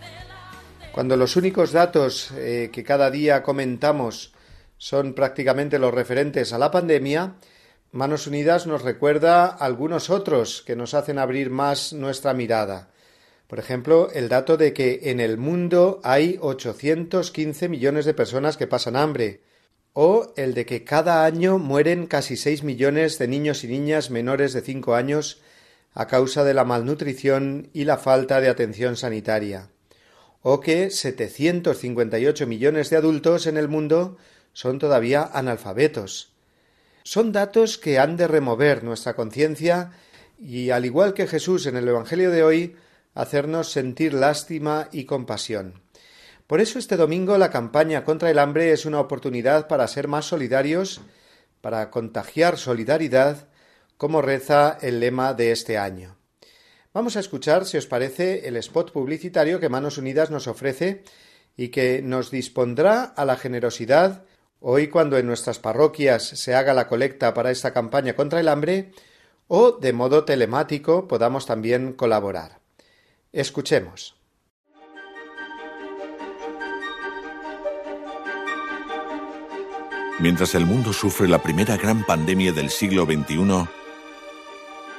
Cuando 0.96 1.18
los 1.18 1.36
únicos 1.36 1.72
datos 1.72 2.30
eh, 2.38 2.70
que 2.72 2.82
cada 2.82 3.10
día 3.10 3.42
comentamos 3.42 4.32
son 4.78 5.12
prácticamente 5.12 5.78
los 5.78 5.92
referentes 5.92 6.54
a 6.54 6.58
la 6.58 6.70
pandemia, 6.70 7.34
Manos 7.92 8.26
Unidas 8.26 8.66
nos 8.66 8.80
recuerda 8.80 9.44
algunos 9.44 10.08
otros 10.08 10.62
que 10.62 10.74
nos 10.74 10.94
hacen 10.94 11.18
abrir 11.18 11.50
más 11.50 11.92
nuestra 11.92 12.32
mirada. 12.32 12.88
Por 13.46 13.58
ejemplo, 13.58 14.08
el 14.14 14.30
dato 14.30 14.56
de 14.56 14.72
que 14.72 15.10
en 15.10 15.20
el 15.20 15.36
mundo 15.36 16.00
hay 16.02 16.38
815 16.40 17.68
millones 17.68 18.06
de 18.06 18.14
personas 18.14 18.56
que 18.56 18.66
pasan 18.66 18.96
hambre, 18.96 19.42
o 19.92 20.32
el 20.34 20.54
de 20.54 20.64
que 20.64 20.82
cada 20.82 21.26
año 21.26 21.58
mueren 21.58 22.06
casi 22.06 22.38
6 22.38 22.62
millones 22.62 23.18
de 23.18 23.28
niños 23.28 23.64
y 23.64 23.68
niñas 23.68 24.08
menores 24.08 24.54
de 24.54 24.62
5 24.62 24.94
años 24.94 25.42
a 25.92 26.06
causa 26.06 26.42
de 26.42 26.54
la 26.54 26.64
malnutrición 26.64 27.68
y 27.74 27.84
la 27.84 27.98
falta 27.98 28.40
de 28.40 28.48
atención 28.48 28.96
sanitaria, 28.96 29.68
o 30.48 30.60
que 30.60 30.90
758 30.90 32.46
millones 32.46 32.88
de 32.88 32.96
adultos 32.96 33.48
en 33.48 33.56
el 33.56 33.66
mundo 33.66 34.16
son 34.52 34.78
todavía 34.78 35.28
analfabetos. 35.32 36.30
Son 37.02 37.32
datos 37.32 37.78
que 37.78 37.98
han 37.98 38.16
de 38.16 38.28
remover 38.28 38.84
nuestra 38.84 39.16
conciencia 39.16 39.90
y, 40.38 40.70
al 40.70 40.84
igual 40.84 41.14
que 41.14 41.26
Jesús 41.26 41.66
en 41.66 41.76
el 41.76 41.88
Evangelio 41.88 42.30
de 42.30 42.44
hoy, 42.44 42.76
hacernos 43.12 43.72
sentir 43.72 44.14
lástima 44.14 44.88
y 44.92 45.04
compasión. 45.04 45.82
Por 46.46 46.60
eso 46.60 46.78
este 46.78 46.96
domingo 46.96 47.38
la 47.38 47.50
campaña 47.50 48.04
contra 48.04 48.30
el 48.30 48.38
hambre 48.38 48.70
es 48.70 48.86
una 48.86 49.00
oportunidad 49.00 49.66
para 49.66 49.88
ser 49.88 50.06
más 50.06 50.26
solidarios, 50.26 51.00
para 51.60 51.90
contagiar 51.90 52.56
solidaridad, 52.56 53.48
como 53.96 54.22
reza 54.22 54.78
el 54.80 55.00
lema 55.00 55.34
de 55.34 55.50
este 55.50 55.76
año. 55.76 56.15
Vamos 56.96 57.14
a 57.18 57.20
escuchar, 57.20 57.66
si 57.66 57.76
os 57.76 57.86
parece, 57.86 58.48
el 58.48 58.56
spot 58.56 58.90
publicitario 58.90 59.60
que 59.60 59.68
Manos 59.68 59.98
Unidas 59.98 60.30
nos 60.30 60.46
ofrece 60.46 61.04
y 61.54 61.68
que 61.68 62.00
nos 62.00 62.30
dispondrá 62.30 63.04
a 63.04 63.26
la 63.26 63.36
generosidad 63.36 64.24
hoy 64.60 64.88
cuando 64.88 65.18
en 65.18 65.26
nuestras 65.26 65.58
parroquias 65.58 66.22
se 66.22 66.54
haga 66.54 66.72
la 66.72 66.88
colecta 66.88 67.34
para 67.34 67.50
esta 67.50 67.74
campaña 67.74 68.16
contra 68.16 68.40
el 68.40 68.48
hambre 68.48 68.92
o 69.46 69.72
de 69.72 69.92
modo 69.92 70.24
telemático 70.24 71.06
podamos 71.06 71.44
también 71.44 71.92
colaborar. 71.92 72.60
Escuchemos. 73.30 74.16
Mientras 80.18 80.54
el 80.54 80.64
mundo 80.64 80.94
sufre 80.94 81.28
la 81.28 81.42
primera 81.42 81.76
gran 81.76 82.06
pandemia 82.06 82.52
del 82.52 82.70
siglo 82.70 83.04
XXI, 83.04 83.68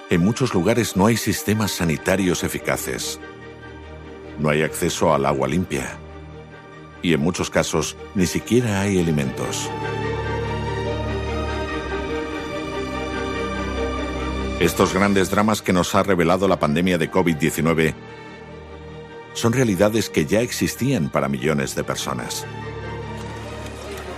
en 0.10 0.22
muchos 0.22 0.54
lugares 0.54 0.96
no 0.96 1.06
hay 1.08 1.18
sistemas 1.18 1.72
sanitarios 1.72 2.44
eficaces. 2.44 3.20
No 4.40 4.50
hay 4.50 4.64
acceso 4.64 5.14
al 5.14 5.26
agua 5.26 5.48
limpia. 5.48 5.98
Y 7.02 7.14
en 7.14 7.20
muchos 7.20 7.50
casos 7.50 7.98
ni 8.16 8.26
siquiera 8.26 8.82
hay 8.82 9.00
alimentos. 9.00 9.70
Estos 14.60 14.94
grandes 14.94 15.30
dramas 15.30 15.62
que 15.62 15.74
nos 15.74 15.94
ha 15.94 16.04
revelado 16.04 16.48
la 16.48 16.58
pandemia 16.58 16.98
de 16.98 17.12
COVID-19 17.12 17.94
son 19.34 19.54
realidades 19.54 20.10
que 20.10 20.26
ya 20.26 20.42
existían 20.42 21.10
para 21.10 21.28
millones 21.28 21.76
de 21.76 21.84
personas. 21.84 22.46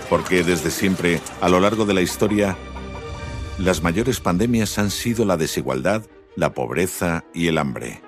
Porque 0.10 0.44
desde 0.44 0.72
siempre, 0.72 1.20
a 1.42 1.50
lo 1.50 1.60
largo 1.60 1.86
de 1.86 1.94
la 1.94 2.02
historia, 2.02 2.58
las 3.60 3.84
mayores 3.84 4.22
pandemias 4.22 4.80
han 4.80 4.90
sido 4.90 5.26
la 5.26 5.36
desigualdad, 5.36 6.04
la 6.36 6.54
pobreza 6.54 7.26
y 7.34 7.48
el 7.48 7.58
hambre. 7.58 8.02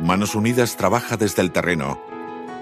Manos 0.00 0.34
Unidas 0.34 0.76
trabaja 0.76 1.16
desde 1.16 1.40
el 1.40 1.50
terreno, 1.50 1.98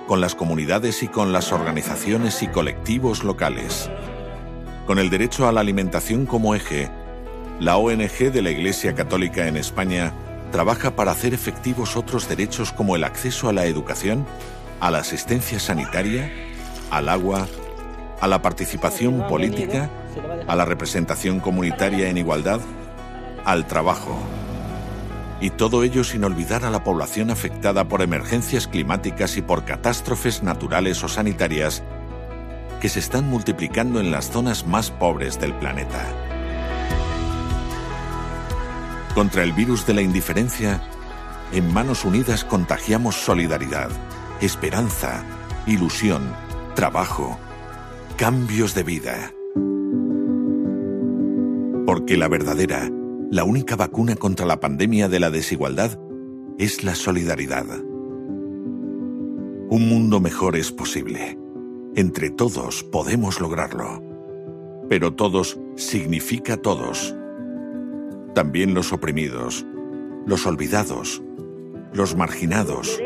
con 0.06 0.20
las 0.20 0.36
comunidades 0.36 1.02
y 1.02 1.08
con 1.08 1.32
las 1.32 1.52
organizaciones 1.52 2.40
y 2.42 2.46
colectivos 2.46 3.24
locales. 3.24 3.90
Con 4.86 5.00
el 5.00 5.10
derecho 5.10 5.48
a 5.48 5.52
la 5.52 5.60
alimentación 5.60 6.24
como 6.24 6.54
eje, 6.54 6.88
la 7.58 7.76
ONG 7.78 8.30
de 8.32 8.42
la 8.42 8.50
Iglesia 8.50 8.94
Católica 8.94 9.48
en 9.48 9.56
España 9.56 10.12
trabaja 10.52 10.94
para 10.94 11.10
hacer 11.10 11.34
efectivos 11.34 11.96
otros 11.96 12.28
derechos 12.28 12.72
como 12.72 12.94
el 12.94 13.02
acceso 13.02 13.48
a 13.48 13.52
la 13.52 13.64
educación, 13.64 14.24
a 14.78 14.92
la 14.92 14.98
asistencia 14.98 15.58
sanitaria, 15.58 16.30
al 16.90 17.08
agua, 17.08 17.48
a 18.22 18.28
la 18.28 18.40
participación 18.40 19.26
política, 19.26 19.90
a 20.46 20.54
la 20.54 20.64
representación 20.64 21.40
comunitaria 21.40 22.08
en 22.08 22.18
igualdad, 22.18 22.60
al 23.44 23.66
trabajo. 23.66 24.16
Y 25.40 25.50
todo 25.50 25.82
ello 25.82 26.04
sin 26.04 26.22
olvidar 26.22 26.64
a 26.64 26.70
la 26.70 26.84
población 26.84 27.32
afectada 27.32 27.88
por 27.88 28.00
emergencias 28.00 28.68
climáticas 28.68 29.36
y 29.36 29.42
por 29.42 29.64
catástrofes 29.64 30.44
naturales 30.44 31.02
o 31.02 31.08
sanitarias 31.08 31.82
que 32.80 32.88
se 32.88 33.00
están 33.00 33.28
multiplicando 33.28 33.98
en 33.98 34.12
las 34.12 34.30
zonas 34.30 34.68
más 34.68 34.92
pobres 34.92 35.40
del 35.40 35.52
planeta. 35.54 36.06
Contra 39.16 39.42
el 39.42 39.52
virus 39.52 39.84
de 39.84 39.94
la 39.94 40.02
indiferencia, 40.02 40.80
en 41.52 41.74
manos 41.74 42.04
unidas 42.04 42.44
contagiamos 42.44 43.16
solidaridad, 43.16 43.90
esperanza, 44.40 45.24
ilusión, 45.66 46.32
trabajo, 46.76 47.36
cambios 48.22 48.72
de 48.76 48.84
vida. 48.84 49.34
Porque 51.84 52.16
la 52.16 52.28
verdadera, 52.28 52.88
la 53.32 53.42
única 53.42 53.74
vacuna 53.74 54.14
contra 54.14 54.46
la 54.46 54.60
pandemia 54.60 55.08
de 55.08 55.18
la 55.18 55.28
desigualdad 55.28 55.98
es 56.56 56.84
la 56.84 56.94
solidaridad. 56.94 57.66
Un 59.70 59.88
mundo 59.88 60.20
mejor 60.20 60.54
es 60.54 60.70
posible. 60.70 61.36
Entre 61.96 62.30
todos 62.30 62.84
podemos 62.84 63.40
lograrlo. 63.40 64.00
Pero 64.88 65.14
todos 65.14 65.58
significa 65.74 66.56
todos 66.56 67.16
también 68.36 68.72
los 68.72 68.92
oprimidos, 68.92 69.66
los 70.26 70.46
olvidados, 70.46 71.24
los 71.92 72.14
marginados, 72.14 73.02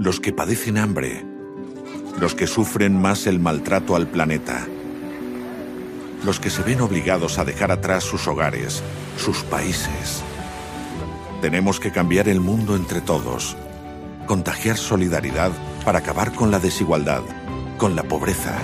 los 0.00 0.18
que 0.18 0.32
padecen 0.32 0.78
hambre, 0.78 1.24
los 2.18 2.34
que 2.34 2.46
sufren 2.46 3.00
más 3.00 3.26
el 3.26 3.40
maltrato 3.40 3.96
al 3.96 4.06
planeta, 4.06 4.66
los 6.24 6.38
que 6.38 6.50
se 6.50 6.62
ven 6.62 6.80
obligados 6.80 7.38
a 7.38 7.44
dejar 7.44 7.72
atrás 7.72 8.04
sus 8.04 8.26
hogares, 8.28 8.82
sus 9.16 9.42
países. 9.42 10.22
Tenemos 11.40 11.80
que 11.80 11.90
cambiar 11.90 12.28
el 12.28 12.40
mundo 12.40 12.76
entre 12.76 13.00
todos, 13.00 13.56
contagiar 14.26 14.76
solidaridad 14.76 15.50
para 15.84 15.98
acabar 15.98 16.32
con 16.32 16.50
la 16.50 16.60
desigualdad, 16.60 17.22
con 17.78 17.96
la 17.96 18.04
pobreza, 18.04 18.56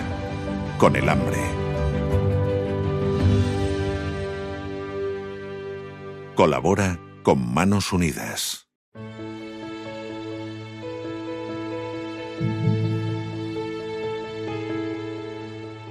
con 0.79 0.95
el 0.95 1.09
hambre. 1.09 1.39
Colabora 6.37 7.01
con 7.25 7.53
Manos 7.53 7.93
Unidas. 7.93 8.68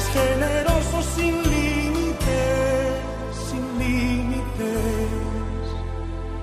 es 0.00 0.06
generoso 0.08 1.02
sin 1.14 1.34
límites, 1.54 2.92
sin 3.48 3.64
límites. 3.78 5.08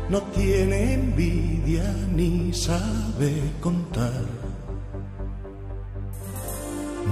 No 0.09 0.21
tiene 0.37 0.93
envidia 0.93 1.83
ni 2.13 2.53
sabe 2.53 3.31
contar, 3.59 4.25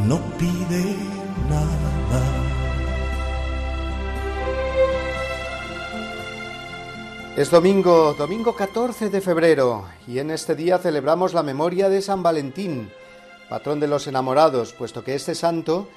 no 0.07 0.17
pide 0.37 0.83
nada. 1.49 2.23
Es 7.35 7.51
domingo, 7.51 8.13
domingo 8.13 8.55
14 8.55 9.09
de 9.09 9.19
febrero, 9.19 9.85
y 10.07 10.19
en 10.19 10.31
este 10.31 10.55
día 10.55 10.77
celebramos 10.77 11.33
la 11.33 11.43
memoria 11.43 11.89
de 11.89 12.01
San 12.01 12.23
Valentín, 12.23 12.89
patrón 13.49 13.79
de 13.79 13.87
los 13.87 14.07
enamorados, 14.07 14.73
puesto 14.73 15.03
que 15.03 15.15
este 15.15 15.35
santo 15.35 15.87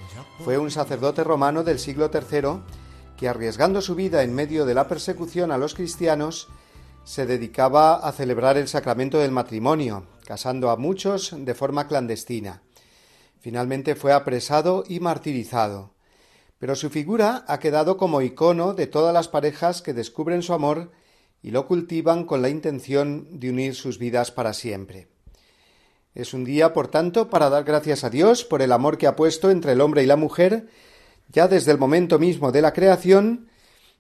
fue 0.45 0.59
un 0.59 0.71
sacerdote 0.71 1.25
romano 1.25 1.65
del 1.65 1.79
siglo 1.79 2.11
III 2.13 2.61
que, 3.17 3.29
arriesgando 3.29 3.81
su 3.81 3.95
vida 3.95 4.23
en 4.23 4.35
medio 4.35 4.65
de 4.67 4.75
la 4.75 4.87
persecución 4.87 5.51
a 5.51 5.59
los 5.59 5.75
cristianos, 5.75 6.49
se 7.05 7.27
dedicaba 7.27 7.95
a 7.95 8.13
celebrar 8.13 8.59
el 8.59 8.69
sacramento 8.69 9.19
del 9.19 9.33
matrimonio, 9.33 10.05
casando 10.27 10.71
a 10.71 10.77
muchos 10.77 11.35
de 11.37 11.55
forma 11.55 11.89
clandestina. 11.89 12.63
Finalmente 13.41 13.95
fue 13.95 14.13
apresado 14.13 14.85
y 14.87 15.01
martirizado. 15.01 15.95
Pero 16.59 16.75
su 16.75 16.91
figura 16.91 17.45
ha 17.49 17.59
quedado 17.61 17.97
como 17.97 18.21
icono 18.21 18.75
de 18.75 18.89
todas 18.89 19.15
las 19.15 19.29
parejas 19.29 19.81
que 19.81 19.95
descubren 19.95 20.43
su 20.43 20.53
amor 20.53 20.91
y 21.41 21.51
lo 21.51 21.67
cultivan 21.67 22.25
con 22.25 22.43
la 22.43 22.49
intención 22.49 23.39
de 23.39 23.51
unir 23.51 23.75
sus 23.75 23.99
vidas 23.99 24.31
para 24.31 24.53
siempre. 24.53 25.09
Es 26.15 26.35
un 26.35 26.45
día, 26.45 26.73
por 26.73 26.89
tanto, 26.89 27.31
para 27.31 27.51
dar 27.51 27.65
gracias 27.65 28.03
a 28.05 28.11
Dios 28.11 28.45
por 28.45 28.63
el 28.63 28.73
amor 28.73 28.99
que 28.99 29.07
ha 29.07 29.17
puesto 29.17 29.51
entre 29.51 29.73
el 29.73 29.81
hombre 29.81 30.03
y 30.03 30.07
la 30.07 30.17
mujer, 30.17 30.69
ya 31.29 31.49
desde 31.49 31.73
el 31.73 31.79
momento 31.79 32.19
mismo 32.19 32.51
de 32.51 32.63
la 32.63 32.73
creación, 32.73 33.49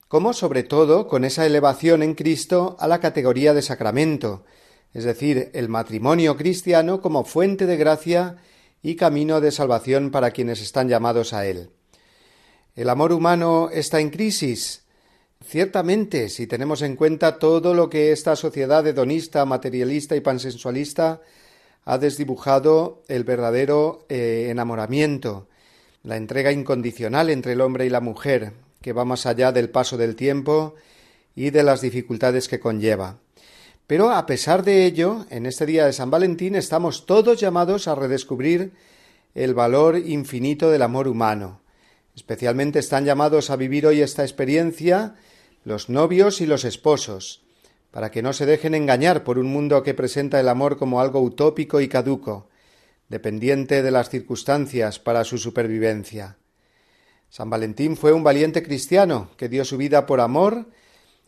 como 0.08 0.32
sobre 0.32 0.62
todo 0.62 1.06
con 1.06 1.24
esa 1.24 1.44
elevación 1.44 2.02
en 2.02 2.14
Cristo 2.14 2.76
a 2.80 2.88
la 2.88 2.98
categoría 2.98 3.52
de 3.52 3.62
sacramento, 3.62 4.44
es 4.94 5.04
decir, 5.04 5.50
el 5.52 5.68
matrimonio 5.68 6.36
cristiano 6.36 7.02
como 7.02 7.24
fuente 7.24 7.66
de 7.66 7.76
gracia 7.76 8.36
y 8.82 8.96
camino 8.96 9.40
de 9.40 9.52
salvación 9.52 10.10
para 10.10 10.30
quienes 10.30 10.62
están 10.62 10.88
llamados 10.88 11.34
a 11.34 11.46
él. 11.46 11.70
¿El 12.74 12.88
amor 12.88 13.12
humano 13.12 13.68
está 13.70 14.00
en 14.00 14.08
crisis? 14.08 14.84
Ciertamente, 15.44 16.30
si 16.30 16.46
tenemos 16.46 16.80
en 16.82 16.96
cuenta 16.96 17.38
todo 17.38 17.74
lo 17.74 17.90
que 17.90 18.12
esta 18.12 18.34
sociedad 18.34 18.86
hedonista, 18.86 19.44
materialista 19.44 20.16
y 20.16 20.20
pansensualista 20.20 21.20
ha 21.84 21.98
desdibujado 21.98 23.02
el 23.08 23.24
verdadero 23.24 24.04
eh, 24.08 24.48
enamoramiento, 24.50 25.48
la 26.02 26.16
entrega 26.16 26.52
incondicional 26.52 27.30
entre 27.30 27.52
el 27.52 27.60
hombre 27.60 27.86
y 27.86 27.90
la 27.90 28.00
mujer, 28.00 28.52
que 28.80 28.92
va 28.92 29.04
más 29.04 29.26
allá 29.26 29.52
del 29.52 29.70
paso 29.70 29.96
del 29.96 30.16
tiempo 30.16 30.74
y 31.34 31.50
de 31.50 31.62
las 31.62 31.80
dificultades 31.80 32.48
que 32.48 32.60
conlleva. 32.60 33.18
Pero 33.86 34.10
a 34.10 34.26
pesar 34.26 34.64
de 34.64 34.84
ello, 34.84 35.24
en 35.30 35.46
este 35.46 35.64
día 35.64 35.86
de 35.86 35.92
San 35.92 36.10
Valentín 36.10 36.54
estamos 36.54 37.06
todos 37.06 37.40
llamados 37.40 37.88
a 37.88 37.94
redescubrir 37.94 38.72
el 39.34 39.54
valor 39.54 39.96
infinito 39.96 40.70
del 40.70 40.82
amor 40.82 41.08
humano. 41.08 41.60
Especialmente 42.14 42.80
están 42.80 43.04
llamados 43.04 43.50
a 43.50 43.56
vivir 43.56 43.86
hoy 43.86 44.02
esta 44.02 44.24
experiencia 44.24 45.14
los 45.64 45.88
novios 45.88 46.40
y 46.40 46.46
los 46.46 46.64
esposos, 46.64 47.42
para 47.90 48.10
que 48.10 48.22
no 48.22 48.32
se 48.32 48.46
dejen 48.46 48.74
engañar 48.74 49.24
por 49.24 49.38
un 49.38 49.46
mundo 49.46 49.82
que 49.82 49.94
presenta 49.94 50.40
el 50.40 50.48
amor 50.48 50.76
como 50.76 51.00
algo 51.00 51.20
utópico 51.20 51.80
y 51.80 51.88
caduco, 51.88 52.48
dependiente 53.08 53.82
de 53.82 53.90
las 53.90 54.10
circunstancias 54.10 54.98
para 54.98 55.24
su 55.24 55.38
supervivencia. 55.38 56.36
San 57.30 57.50
Valentín 57.50 57.96
fue 57.96 58.12
un 58.12 58.24
valiente 58.24 58.62
cristiano 58.62 59.30
que 59.36 59.48
dio 59.48 59.64
su 59.64 59.76
vida 59.76 60.06
por 60.06 60.20
amor 60.20 60.66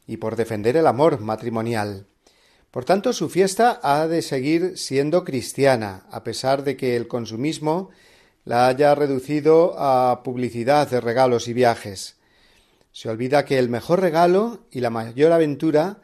y 0.06 0.16
por 0.16 0.36
defender 0.36 0.76
el 0.76 0.86
amor 0.86 1.20
matrimonial. 1.20 2.06
Por 2.70 2.84
tanto, 2.84 3.12
su 3.12 3.28
fiesta 3.28 3.80
ha 3.82 4.06
de 4.06 4.22
seguir 4.22 4.78
siendo 4.78 5.24
cristiana, 5.24 6.04
a 6.10 6.22
pesar 6.22 6.62
de 6.62 6.76
que 6.76 6.96
el 6.96 7.08
consumismo 7.08 7.90
la 8.44 8.68
haya 8.68 8.94
reducido 8.94 9.74
a 9.78 10.22
publicidad 10.22 10.88
de 10.88 11.00
regalos 11.00 11.48
y 11.48 11.52
viajes. 11.52 12.16
Se 12.92 13.08
olvida 13.08 13.44
que 13.44 13.58
el 13.58 13.68
mejor 13.68 14.00
regalo 14.00 14.66
y 14.70 14.80
la 14.80 14.90
mayor 14.90 15.32
aventura 15.32 16.02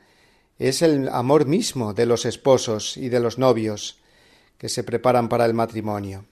es 0.58 0.82
el 0.82 1.08
amor 1.08 1.46
mismo 1.46 1.92
de 1.92 2.06
los 2.06 2.24
esposos 2.24 2.96
y 2.96 3.08
de 3.08 3.20
los 3.20 3.38
novios 3.38 3.98
que 4.58 4.68
se 4.68 4.84
preparan 4.84 5.28
para 5.28 5.44
el 5.44 5.54
matrimonio. 5.54 6.24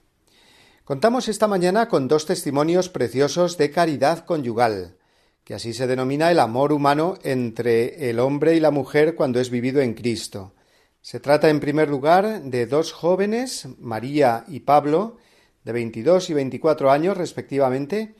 Contamos 0.83 1.27
esta 1.27 1.47
mañana 1.47 1.87
con 1.87 2.07
dos 2.07 2.25
testimonios 2.25 2.89
preciosos 2.89 3.57
de 3.57 3.71
caridad 3.71 4.25
conyugal, 4.25 4.97
que 5.43 5.53
así 5.53 5.73
se 5.73 5.87
denomina 5.87 6.31
el 6.31 6.39
amor 6.39 6.73
humano 6.73 7.17
entre 7.23 8.09
el 8.09 8.19
hombre 8.19 8.55
y 8.55 8.59
la 8.59 8.71
mujer 8.71 9.15
cuando 9.15 9.39
es 9.39 9.49
vivido 9.49 9.81
en 9.81 9.93
Cristo. 9.93 10.53
Se 11.01 11.19
trata 11.19 11.49
en 11.49 11.59
primer 11.59 11.87
lugar 11.89 12.41
de 12.41 12.65
dos 12.65 12.91
jóvenes, 12.91 13.67
María 13.79 14.43
y 14.47 14.61
Pablo, 14.61 15.17
de 15.63 15.71
22 15.71 16.31
y 16.31 16.33
24 16.33 16.89
años 16.91 17.17
respectivamente, 17.17 18.15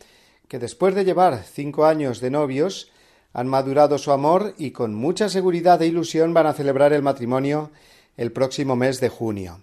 que 0.47 0.59
después 0.59 0.93
de 0.93 1.05
llevar 1.05 1.43
cinco 1.43 1.85
años 1.85 2.19
de 2.19 2.29
novios 2.29 2.91
han 3.35 3.49
madurado 3.49 3.97
su 3.97 4.13
amor 4.13 4.53
y 4.57 4.71
con 4.71 4.95
mucha 4.95 5.27
seguridad 5.27 5.81
e 5.81 5.87
ilusión 5.87 6.33
van 6.33 6.47
a 6.47 6.53
celebrar 6.53 6.93
el 6.93 7.01
matrimonio 7.01 7.69
el 8.15 8.31
próximo 8.31 8.77
mes 8.77 9.01
de 9.01 9.09
junio. 9.09 9.59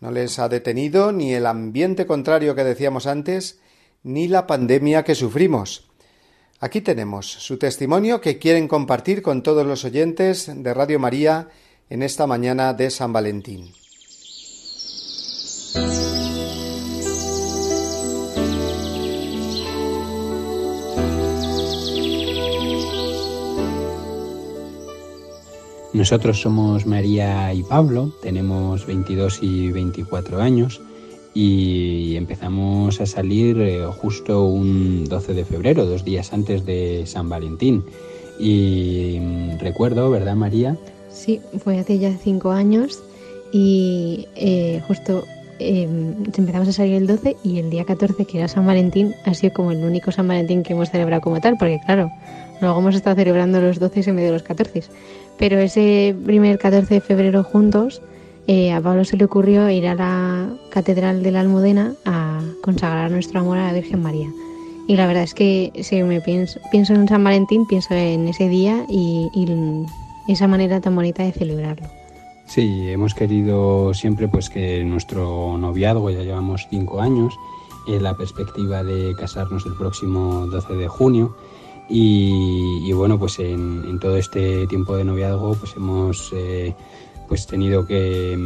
No 0.00 0.10
les 0.10 0.38
ha 0.38 0.48
detenido 0.48 1.12
ni 1.12 1.34
el 1.34 1.44
ambiente 1.44 2.06
contrario 2.06 2.54
que 2.54 2.64
decíamos 2.64 3.06
antes, 3.06 3.60
ni 4.02 4.28
la 4.28 4.46
pandemia 4.46 5.04
que 5.04 5.14
sufrimos. 5.14 5.90
Aquí 6.58 6.80
tenemos 6.80 7.30
su 7.30 7.58
testimonio 7.58 8.22
que 8.22 8.38
quieren 8.38 8.66
compartir 8.66 9.20
con 9.20 9.42
todos 9.42 9.66
los 9.66 9.84
oyentes 9.84 10.50
de 10.50 10.72
Radio 10.72 10.98
María 10.98 11.50
en 11.90 12.02
esta 12.02 12.26
mañana 12.26 12.72
de 12.72 12.88
San 12.90 13.12
Valentín. 13.12 13.74
Nosotros 25.96 26.42
somos 26.42 26.84
María 26.84 27.54
y 27.54 27.62
Pablo, 27.62 28.12
tenemos 28.20 28.86
22 28.86 29.42
y 29.42 29.72
24 29.72 30.42
años 30.42 30.82
y 31.32 32.16
empezamos 32.16 33.00
a 33.00 33.06
salir 33.06 33.58
eh, 33.62 33.86
justo 33.86 34.44
un 34.44 35.06
12 35.06 35.32
de 35.32 35.46
febrero, 35.46 35.86
dos 35.86 36.04
días 36.04 36.34
antes 36.34 36.66
de 36.66 37.04
San 37.06 37.30
Valentín. 37.30 37.82
Y 38.38 39.16
mm, 39.18 39.58
recuerdo, 39.58 40.10
¿verdad 40.10 40.36
María? 40.36 40.76
Sí, 41.08 41.40
fue 41.64 41.78
hace 41.78 41.98
ya 41.98 42.14
cinco 42.14 42.50
años 42.50 43.02
y 43.50 44.28
eh, 44.36 44.82
justo 44.86 45.24
eh, 45.58 45.84
empezamos 46.36 46.68
a 46.68 46.72
salir 46.72 46.96
el 46.96 47.06
12 47.06 47.38
y 47.42 47.58
el 47.58 47.70
día 47.70 47.86
14, 47.86 48.26
que 48.26 48.36
era 48.36 48.48
San 48.48 48.66
Valentín, 48.66 49.14
ha 49.24 49.32
sido 49.32 49.54
como 49.54 49.72
el 49.72 49.82
único 49.82 50.12
San 50.12 50.28
Valentín 50.28 50.62
que 50.62 50.74
hemos 50.74 50.90
celebrado 50.90 51.22
como 51.22 51.40
tal, 51.40 51.56
porque 51.56 51.80
claro, 51.86 52.10
luego 52.60 52.80
hemos 52.80 52.94
estado 52.94 53.16
celebrando 53.16 53.62
los 53.62 53.78
12 53.78 54.10
en 54.10 54.14
medio 54.14 54.28
de 54.28 54.34
los 54.34 54.42
14 54.42 54.82
Pero 55.38 55.58
ese 55.58 56.14
primer 56.24 56.58
14 56.58 56.94
de 56.94 57.00
febrero 57.00 57.44
juntos, 57.44 58.02
eh, 58.46 58.72
a 58.72 58.80
Pablo 58.80 59.04
se 59.04 59.16
le 59.16 59.24
ocurrió 59.24 59.68
ir 59.70 59.86
a 59.88 59.94
la 59.94 60.48
Catedral 60.70 61.22
de 61.22 61.32
la 61.32 61.40
Almudena 61.40 61.94
a 62.04 62.40
consagrar 62.62 63.10
nuestro 63.10 63.40
amor 63.40 63.58
a 63.58 63.66
la 63.66 63.72
Virgen 63.72 64.02
María. 64.02 64.28
Y 64.88 64.96
la 64.96 65.06
verdad 65.06 65.24
es 65.24 65.34
que 65.34 65.72
si 65.82 66.02
me 66.02 66.20
pienso, 66.20 66.60
pienso 66.70 66.94
en 66.94 67.08
San 67.08 67.24
Valentín, 67.24 67.66
pienso 67.66 67.92
en 67.94 68.28
ese 68.28 68.48
día 68.48 68.84
y, 68.88 69.28
esa 70.28 70.48
manera 70.48 70.80
tan 70.80 70.94
bonita 70.96 71.22
de 71.22 71.30
celebrarlo. 71.30 71.86
Sí, 72.46 72.88
hemos 72.88 73.14
querido 73.14 73.94
siempre 73.94 74.26
pues 74.26 74.50
que 74.50 74.82
nuestro 74.82 75.56
noviazgo, 75.56 76.10
ya 76.10 76.22
llevamos 76.22 76.66
cinco 76.68 77.00
años, 77.00 77.34
en 77.86 78.02
la 78.02 78.16
perspectiva 78.16 78.82
de 78.82 79.14
casarnos 79.14 79.64
el 79.66 79.74
próximo 79.74 80.46
12 80.46 80.74
de 80.74 80.88
junio. 80.88 81.36
Y, 81.88 82.92
bueno, 82.92 83.18
pues 83.18 83.38
en, 83.38 83.98
todo 84.00 84.16
este 84.16 84.66
tiempo 84.66 84.96
de 84.96 85.04
noviazgo 85.04 85.54
pues 85.54 85.74
hemos 85.76 86.32
eh, 86.34 86.74
pues 87.28 87.46
tenido 87.46 87.86
que, 87.86 88.36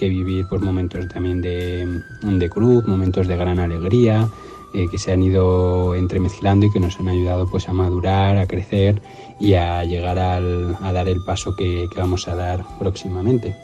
vivir 0.00 0.46
pues 0.48 0.60
momentos 0.60 1.06
también 1.08 1.40
de, 1.40 1.86
de 2.22 2.50
cruz, 2.50 2.84
momentos 2.88 3.28
de 3.28 3.36
gran 3.36 3.60
alegría, 3.60 4.28
eh, 4.74 4.88
que 4.90 4.96
se 4.96 5.12
han 5.12 5.22
ido 5.22 5.94
entremezclando 5.94 6.64
y 6.64 6.72
que 6.72 6.80
nos 6.80 6.98
han 6.98 7.06
ayudado 7.06 7.46
pues 7.46 7.68
a 7.68 7.74
madurar, 7.74 8.38
a 8.38 8.46
crecer 8.46 9.02
y 9.38 9.52
a 9.52 9.84
llegar 9.84 10.18
al, 10.18 10.76
a 10.80 10.92
dar 10.92 11.08
el 11.08 11.22
paso 11.22 11.54
que, 11.54 11.86
vamos 11.94 12.26
a 12.26 12.34
dar 12.34 12.64
próximamente. 12.78 13.54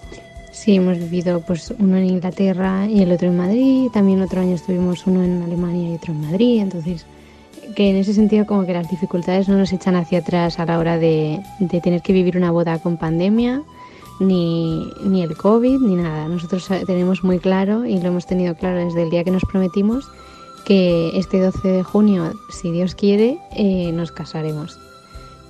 Sí, 0.53 0.75
hemos 0.75 0.99
vivido 0.99 1.41
pues 1.41 1.73
uno 1.79 1.97
en 1.97 2.05
Inglaterra 2.05 2.87
y 2.87 3.01
el 3.01 3.11
otro 3.11 3.29
en 3.29 3.39
Madrid, 3.39 3.89
también 3.91 4.21
otro 4.21 4.43
año 4.43 4.55
estuvimos 4.55 5.07
uno 5.07 5.25
en 5.25 5.43
Alemania 5.43 5.93
y 5.93 5.95
otro 5.95 6.13
en 6.13 6.21
Madrid, 6.21 6.61
entonces 6.61 7.07
que 7.75 7.91
en 7.91 7.97
ese 7.97 8.15
sentido 8.15 8.47
como 8.47 8.67
que 8.67 8.73
las 8.73 8.91
dificultades 8.91 9.49
no 9.49 9.57
nos 9.57 9.73
echan 9.73 9.97
hacia 9.97 10.21
atrás 10.21 10.59
a 10.59 10.67
la 10.67 10.79
hora 10.79 10.99
de, 10.99 11.41
de 11.61 11.81
tener 11.81 12.03
que 12.03 12.13
vivir 12.13 12.37
una 12.37 12.51
boda 12.51 12.79
con 12.79 12.97
pandemia, 12.97 13.63
ni, 14.21 14.91
ni 15.05 15.23
el 15.23 15.37
COVID, 15.37 15.81
ni 15.81 15.97
nada. 15.97 16.29
Nosotros 16.29 16.69
tenemos 16.87 17.25
muy 17.25 17.39
claro 17.39 17.85
y 17.85 18.01
lo 18.01 18.09
hemos 18.09 18.27
tenido 18.27 18.55
claro 18.55 18.79
desde 18.85 19.03
el 19.03 19.11
día 19.11 19.25
que 19.25 19.31
nos 19.31 19.45
prometimos 19.45 20.11
que 20.65 21.17
este 21.19 21.41
12 21.41 21.69
de 21.69 21.83
junio, 21.83 22.35
si 22.51 22.71
Dios 22.71 22.95
quiere, 22.95 23.39
eh, 23.57 23.91
nos 23.93 24.13
casaremos. 24.13 24.79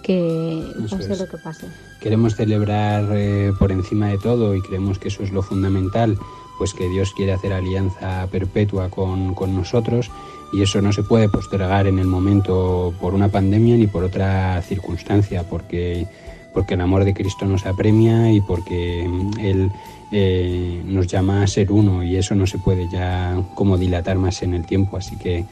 Que 0.02 0.62
pase 0.88 1.16
lo 1.16 1.28
que 1.28 1.38
pase. 1.38 1.66
Queremos 2.00 2.36
celebrar 2.36 3.04
eh, 3.12 3.52
por 3.58 3.72
encima 3.72 4.08
de 4.08 4.18
todo 4.18 4.54
y 4.54 4.62
creemos 4.62 4.98
que 4.98 5.08
eso 5.08 5.22
es 5.22 5.32
lo 5.32 5.42
fundamental, 5.42 6.16
pues 6.56 6.72
que 6.72 6.88
Dios 6.88 7.12
quiere 7.14 7.32
hacer 7.32 7.52
alianza 7.52 8.28
perpetua 8.30 8.88
con, 8.90 9.34
con 9.34 9.54
nosotros 9.54 10.10
y 10.52 10.62
eso 10.62 10.80
no 10.80 10.92
se 10.92 11.02
puede 11.02 11.28
postergar 11.28 11.86
en 11.86 11.98
el 11.98 12.06
momento 12.06 12.94
por 13.00 13.14
una 13.14 13.28
pandemia 13.28 13.76
ni 13.76 13.86
por 13.86 14.04
otra 14.04 14.60
circunstancia, 14.62 15.44
porque, 15.44 16.06
porque 16.52 16.74
el 16.74 16.80
amor 16.80 17.04
de 17.04 17.14
Cristo 17.14 17.46
nos 17.46 17.66
apremia 17.66 18.32
y 18.32 18.40
porque 18.40 19.06
mm, 19.08 19.38
Él 19.40 19.72
eh, 20.10 20.82
nos 20.84 21.06
llama 21.06 21.42
a 21.42 21.46
ser 21.46 21.70
uno 21.70 22.02
y 22.02 22.16
eso 22.16 22.34
no 22.34 22.46
se 22.46 22.58
puede 22.58 22.88
ya 22.88 23.42
como 23.54 23.76
dilatar 23.76 24.16
más 24.18 24.42
en 24.42 24.54
el 24.54 24.64
tiempo, 24.64 24.96
así 24.96 25.16
que 25.16 25.44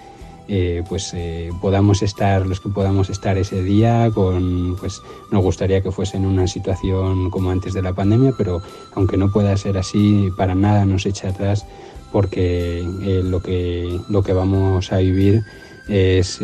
eh, 0.48 0.85
pues 0.88 1.12
eh, 1.12 1.50
podamos 1.61 2.02
estar 2.02 2.46
los 2.46 2.61
que 2.61 2.68
podamos 2.68 3.11
estar 3.11 3.37
ese 3.37 3.64
día 3.64 4.12
con 4.14 4.76
pues 4.78 5.02
nos 5.32 5.42
gustaría 5.42 5.80
que 5.80 5.90
fuese 5.90 6.18
en 6.18 6.24
una 6.24 6.46
situación 6.46 7.30
como 7.30 7.50
antes 7.50 7.74
de 7.74 7.82
la 7.82 7.94
pandemia 7.94 8.32
pero 8.38 8.62
aunque 8.94 9.16
no 9.16 9.32
pueda 9.32 9.56
ser 9.56 9.76
así 9.76 10.30
para 10.37 10.54
nada 10.54 10.85
nos 10.85 11.04
echa 11.04 11.30
atrás 11.30 11.66
porque 12.12 12.85
lo 13.25 13.40
que 13.40 14.01
lo 14.09 14.23
que 14.23 14.33
vamos 14.33 14.92
a 14.92 14.99
vivir 14.99 15.45
es 15.88 16.40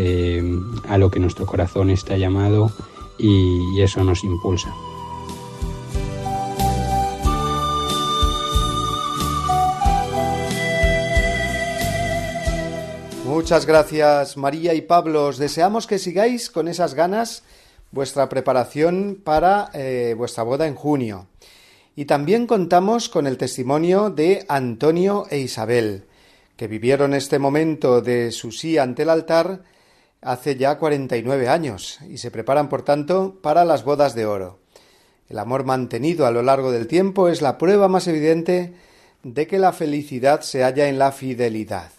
a 0.88 0.98
lo 0.98 1.11
que 1.11 1.20
nuestro 1.20 1.46
corazón 1.46 1.90
está 1.90 2.16
llamado 2.16 2.70
y 3.18 3.81
eso 3.81 4.05
nos 4.05 4.25
impulsa. 4.25 4.72
Muchas 13.33 13.64
gracias 13.64 14.37
María 14.37 14.75
y 14.75 14.83
Pablo. 14.83 15.27
Os 15.27 15.38
deseamos 15.38 15.87
que 15.87 15.98
sigáis 15.98 16.51
con 16.51 16.68
esas 16.68 16.94
ganas 16.94 17.42
vuestra 17.90 18.29
preparación 18.29 19.18
para 19.25 19.70
eh, 19.72 20.14
vuestra 20.16 20.42
boda 20.42 20.66
en 20.66 20.75
junio. 20.75 21.27
Y 21.94 22.07
también 22.07 22.46
contamos 22.46 23.09
con 23.09 23.26
el 23.26 23.37
testimonio 23.37 24.11
de 24.11 24.44
Antonio 24.48 25.26
e 25.31 25.38
Isabel, 25.38 26.05
que 26.57 26.68
vivieron 26.68 27.14
este 27.14 27.38
momento 27.38 28.00
de 28.00 28.31
su 28.33 28.52
sí 28.52 28.78
ante 28.78 29.02
el 29.02 29.11
altar 29.11 29.62
hace 30.20 30.57
ya 30.57 30.78
49 30.78 31.48
años 31.48 31.98
y 32.09 32.18
se 32.18 32.31
preparan, 32.31 32.68
por 32.68 32.83
tanto, 32.83 33.38
para 33.42 33.64
las 33.64 33.85
bodas 33.85 34.14
de 34.14 34.26
oro. 34.26 34.61
El 35.28 35.38
amor 35.38 35.64
mantenido 35.64 36.26
a 36.26 36.31
lo 36.31 36.42
largo 36.42 36.72
del 36.72 36.87
tiempo 36.87 37.28
es 37.28 37.42
la 37.42 37.59
prueba 37.59 37.88
más 37.88 38.07
evidente 38.07 38.74
de 39.22 39.46
que 39.46 39.59
la 39.59 39.72
felicidad 39.72 40.40
se 40.42 40.62
halla 40.62 40.88
en 40.88 40.98
la 40.98 41.12
fidelidad 41.12 41.90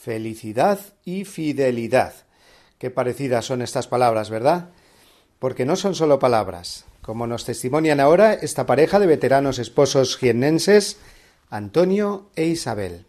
felicidad 0.00 0.80
y 1.04 1.26
fidelidad. 1.26 2.14
Qué 2.78 2.90
parecidas 2.90 3.44
son 3.44 3.60
estas 3.60 3.86
palabras, 3.86 4.30
¿verdad? 4.30 4.70
Porque 5.38 5.66
no 5.66 5.76
son 5.76 5.94
solo 5.94 6.18
palabras. 6.18 6.86
Como 7.10 7.26
nos 7.26 7.44
testimonian 7.44 7.98
ahora 7.98 8.34
esta 8.34 8.66
pareja 8.66 9.00
de 9.00 9.08
veteranos 9.08 9.58
esposos 9.58 10.16
jiennenses, 10.16 11.00
Antonio 11.50 12.30
e 12.36 12.46
Isabel. 12.46 13.08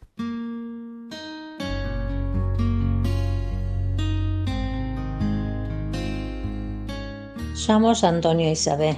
Somos 7.54 8.04
Antonio 8.04 8.48
e 8.48 8.54
Isabel. 8.54 8.98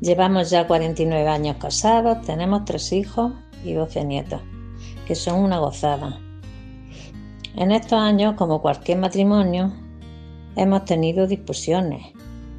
Llevamos 0.00 0.50
ya 0.50 0.66
49 0.66 1.28
años 1.28 1.58
casados, 1.60 2.26
tenemos 2.26 2.64
tres 2.64 2.92
hijos 2.92 3.32
y 3.62 3.74
12 3.74 4.04
nietos, 4.04 4.42
que 5.06 5.14
son 5.14 5.38
una 5.38 5.60
gozada. 5.60 6.18
En 7.54 7.70
estos 7.70 8.00
años, 8.00 8.34
como 8.34 8.60
cualquier 8.60 8.98
matrimonio, 8.98 9.72
hemos 10.56 10.84
tenido 10.84 11.28
discusiones, 11.28 12.12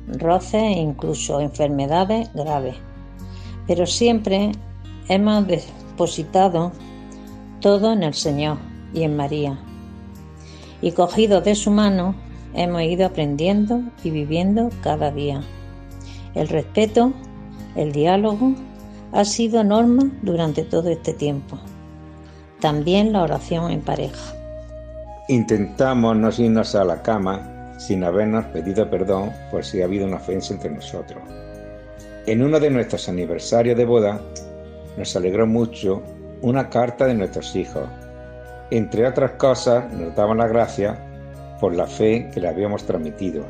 roces 0.08 0.62
e 0.62 0.80
incluso 0.80 1.40
enfermedades 1.40 2.32
graves, 2.34 2.76
pero 3.68 3.86
siempre 3.86 4.52
hemos 5.08 5.48
depositado 5.48 6.72
todo 7.60 7.94
en 7.94 8.04
el 8.04 8.14
Señor 8.14 8.58
y 8.94 9.04
en 9.04 9.16
María. 9.16 9.58
Y 10.82 10.92
cogidos 10.92 11.44
de 11.46 11.56
su 11.56 11.72
mano, 11.72 12.16
hemos 12.54 12.82
ido 12.82 13.06
aprendiendo 13.06 13.82
y 14.04 14.12
viviendo 14.12 14.70
cada 14.82 15.12
día. 15.12 15.42
El 16.36 16.50
respeto, 16.50 17.14
el 17.76 17.92
diálogo, 17.92 18.54
ha 19.14 19.24
sido 19.24 19.64
norma 19.64 20.12
durante 20.24 20.64
todo 20.64 20.90
este 20.90 21.14
tiempo. 21.14 21.58
También 22.60 23.14
la 23.14 23.22
oración 23.22 23.72
en 23.72 23.82
pareja. 23.82 24.36
Intentamos 25.30 26.18
no 26.18 26.30
irnos 26.38 26.76
a 26.76 26.84
la 26.84 27.02
cama 27.02 27.53
sin 27.88 28.04
habernos 28.06 28.46
pedido 28.46 28.90
perdón 28.90 29.32
por 29.52 29.66
si 29.66 29.82
ha 29.82 29.86
habido 29.86 30.06
una 30.06 30.16
ofensa 30.16 30.54
entre 30.54 30.70
nosotros. 30.70 31.22
En 32.26 32.42
uno 32.42 32.58
de 32.60 32.70
nuestros 32.70 33.10
aniversarios 33.10 33.78
de 33.78 33.84
boda 33.84 34.22
nos 34.98 35.14
alegró 35.18 35.46
mucho 35.46 36.02
una 36.42 36.70
carta 36.70 37.06
de 37.06 37.14
nuestros 37.14 37.54
hijos. 37.58 37.84
Entre 38.72 39.06
otras 39.06 39.32
cosas, 39.32 39.92
nos 39.92 40.16
daban 40.16 40.38
las 40.38 40.50
gracias 40.50 40.98
por 41.60 41.76
la 41.76 41.86
fe 41.86 42.30
que 42.34 42.40
le 42.40 42.48
habíamos 42.48 42.86
transmitido 42.86 43.44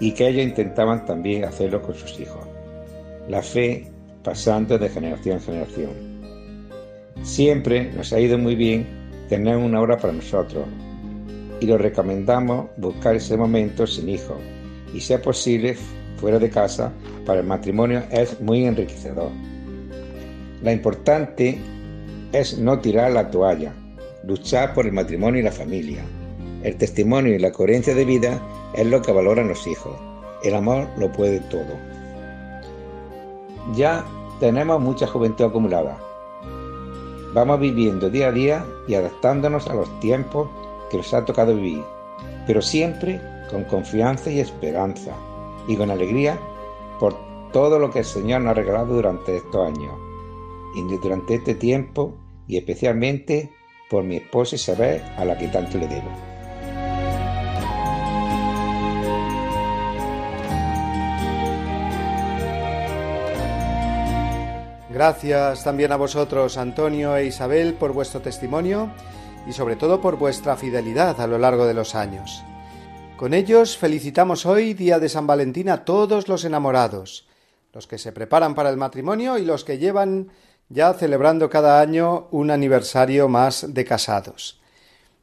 y 0.00 0.12
que 0.12 0.28
ellos 0.28 0.44
intentaban 0.44 1.04
también 1.04 1.44
hacerlo 1.44 1.82
con 1.82 1.94
sus 1.94 2.18
hijos. 2.18 2.46
La 3.28 3.42
fe 3.42 3.92
pasando 4.24 4.78
de 4.78 4.88
generación 4.88 5.36
en 5.36 5.42
generación. 5.42 6.20
Siempre 7.22 7.92
nos 7.92 8.10
ha 8.14 8.20
ido 8.20 8.38
muy 8.38 8.54
bien 8.54 8.86
tener 9.28 9.58
una 9.58 9.80
hora 9.80 9.98
para 9.98 10.14
nosotros, 10.14 10.64
y 11.60 11.66
lo 11.66 11.78
recomendamos 11.78 12.66
buscar 12.76 13.16
ese 13.16 13.36
momento 13.36 13.86
sin 13.86 14.08
hijos 14.08 14.36
y 14.92 15.00
sea 15.00 15.20
posible 15.22 15.76
fuera 16.16 16.38
de 16.38 16.50
casa 16.50 16.92
para 17.24 17.40
el 17.40 17.46
matrimonio 17.46 18.02
es 18.10 18.40
muy 18.40 18.64
enriquecedor. 18.64 19.30
La 20.62 20.72
importante 20.72 21.58
es 22.32 22.58
no 22.58 22.78
tirar 22.78 23.12
la 23.12 23.30
toalla, 23.30 23.72
luchar 24.24 24.74
por 24.74 24.86
el 24.86 24.92
matrimonio 24.92 25.40
y 25.40 25.44
la 25.44 25.52
familia. 25.52 26.02
El 26.62 26.76
testimonio 26.76 27.34
y 27.34 27.38
la 27.38 27.52
coherencia 27.52 27.94
de 27.94 28.04
vida 28.04 28.40
es 28.74 28.86
lo 28.86 29.00
que 29.00 29.12
valoran 29.12 29.48
los 29.48 29.66
hijos. 29.66 29.96
El 30.42 30.54
amor 30.54 30.88
lo 30.98 31.10
puede 31.12 31.40
todo. 31.40 31.76
Ya 33.74 34.04
tenemos 34.40 34.80
mucha 34.80 35.06
juventud 35.06 35.46
acumulada. 35.46 35.98
Vamos 37.32 37.60
viviendo 37.60 38.10
día 38.10 38.28
a 38.28 38.32
día 38.32 38.66
y 38.88 38.94
adaptándonos 38.94 39.68
a 39.68 39.74
los 39.74 40.00
tiempos 40.00 40.48
que 40.90 40.96
nos 40.96 41.14
ha 41.14 41.24
tocado 41.24 41.54
vivir, 41.54 41.84
pero 42.46 42.60
siempre 42.60 43.20
con 43.50 43.64
confianza 43.64 44.30
y 44.30 44.40
esperanza 44.40 45.12
y 45.66 45.76
con 45.76 45.90
alegría 45.90 46.38
por 46.98 47.16
todo 47.52 47.78
lo 47.78 47.90
que 47.90 48.00
el 48.00 48.04
Señor 48.04 48.42
nos 48.42 48.52
ha 48.52 48.54
regalado 48.54 48.94
durante 48.94 49.36
estos 49.36 49.66
años 49.66 49.94
y 50.74 50.82
durante 50.98 51.34
este 51.34 51.54
tiempo 51.54 52.14
y 52.46 52.56
especialmente 52.56 53.50
por 53.88 54.04
mi 54.04 54.16
esposa 54.16 54.56
Isabel 54.56 55.02
a 55.16 55.24
la 55.24 55.36
que 55.36 55.48
tanto 55.48 55.78
le 55.78 55.88
debo. 55.88 56.10
Gracias 64.92 65.64
también 65.64 65.92
a 65.92 65.96
vosotros, 65.96 66.58
Antonio 66.58 67.16
e 67.16 67.24
Isabel, 67.24 67.74
por 67.74 67.92
vuestro 67.92 68.20
testimonio 68.20 68.90
y 69.46 69.52
sobre 69.52 69.76
todo 69.76 70.00
por 70.00 70.16
vuestra 70.16 70.56
fidelidad 70.56 71.20
a 71.20 71.26
lo 71.26 71.38
largo 71.38 71.66
de 71.66 71.74
los 71.74 71.94
años. 71.94 72.42
Con 73.16 73.34
ellos 73.34 73.76
felicitamos 73.76 74.46
hoy, 74.46 74.74
día 74.74 74.98
de 74.98 75.08
San 75.08 75.26
Valentín, 75.26 75.68
a 75.68 75.84
todos 75.84 76.28
los 76.28 76.44
enamorados, 76.44 77.26
los 77.72 77.86
que 77.86 77.98
se 77.98 78.12
preparan 78.12 78.54
para 78.54 78.70
el 78.70 78.76
matrimonio 78.76 79.38
y 79.38 79.44
los 79.44 79.64
que 79.64 79.78
llevan 79.78 80.30
ya 80.70 80.94
celebrando 80.94 81.50
cada 81.50 81.80
año 81.80 82.28
un 82.30 82.50
aniversario 82.50 83.28
más 83.28 83.74
de 83.74 83.84
casados. 83.84 84.60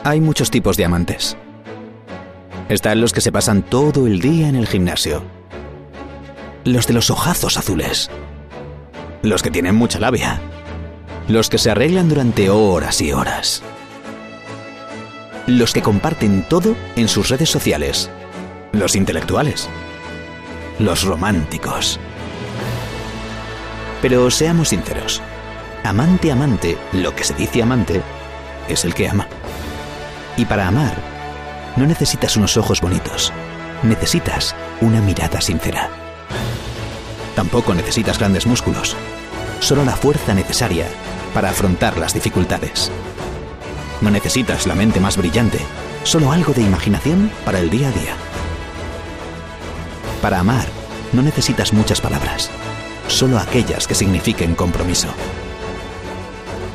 Hay 0.05 0.21
muchos 0.21 0.51
tipos 0.51 0.77
de 0.77 0.85
amantes. 0.85 1.37
Están 2.69 3.01
los 3.01 3.13
que 3.13 3.21
se 3.21 3.33
pasan 3.33 3.63
todo 3.63 4.07
el 4.07 4.21
día 4.21 4.49
en 4.49 4.57
el 4.57 4.67
gimnasio. 4.67 5.23
Los 6.65 6.87
de 6.87 6.95
los 6.95 7.11
ojazos 7.11 7.57
azules. 7.57 8.11
Los 9.23 9.43
que 9.43 9.51
tienen 9.51 9.75
mucha 9.75 10.01
labia. 10.01 10.41
Los 11.29 11.49
que 11.49 11.59
se 11.59 11.71
arreglan 11.71 12.09
durante 12.09 12.51
horas 12.51 13.01
y 13.01 13.13
horas. 13.13 13.63
Los 15.49 15.73
que 15.73 15.81
comparten 15.81 16.43
todo 16.47 16.77
en 16.95 17.09
sus 17.09 17.31
redes 17.31 17.49
sociales. 17.49 18.11
Los 18.73 18.95
intelectuales. 18.95 19.67
Los 20.79 21.05
románticos. 21.05 21.99
Pero 24.03 24.31
seamos 24.31 24.69
sinceros. 24.69 25.23
Amante, 25.85 26.31
amante, 26.31 26.77
lo 26.93 27.17
que 27.17 27.25
se 27.25 27.33
dice 27.33 27.63
amante, 27.63 28.03
es 28.69 28.85
el 28.85 28.93
que 28.93 29.09
ama. 29.09 29.27
Y 30.37 30.45
para 30.45 30.69
amar, 30.69 30.95
no 31.77 31.87
necesitas 31.87 32.37
unos 32.37 32.59
ojos 32.59 32.83
bonitos, 32.83 33.33
necesitas 33.83 34.55
una 34.83 35.01
mirada 35.01 35.41
sincera. 35.41 35.89
Tampoco 37.35 37.73
necesitas 37.73 38.19
grandes 38.19 38.47
músculos, 38.47 38.97
solo 39.61 39.83
la 39.83 39.97
fuerza 39.97 40.35
necesaria 40.35 40.87
para 41.33 41.49
afrontar 41.49 41.97
las 41.97 42.13
dificultades. 42.13 42.93
No 44.01 44.11
necesitas 44.11 44.67
la 44.67 44.75
mente 44.75 45.01
más 45.01 45.17
brillante, 45.17 45.59
solo 46.05 46.31
algo 46.31 46.53
de 46.53 46.63
imaginación 46.63 47.31
para 47.45 47.59
el 47.59 47.69
día 47.69 47.89
a 47.89 47.93
día. 47.93 48.15
Para 50.23 50.41
amar, 50.41 50.67
no 51.13 51.23
necesitas 51.23 51.73
muchas 51.73 52.01
palabras, 52.01 52.51
solo 53.09 53.39
aquellas 53.39 53.87
que 53.87 53.95
signifiquen 53.95 54.55
compromiso. 54.55 55.09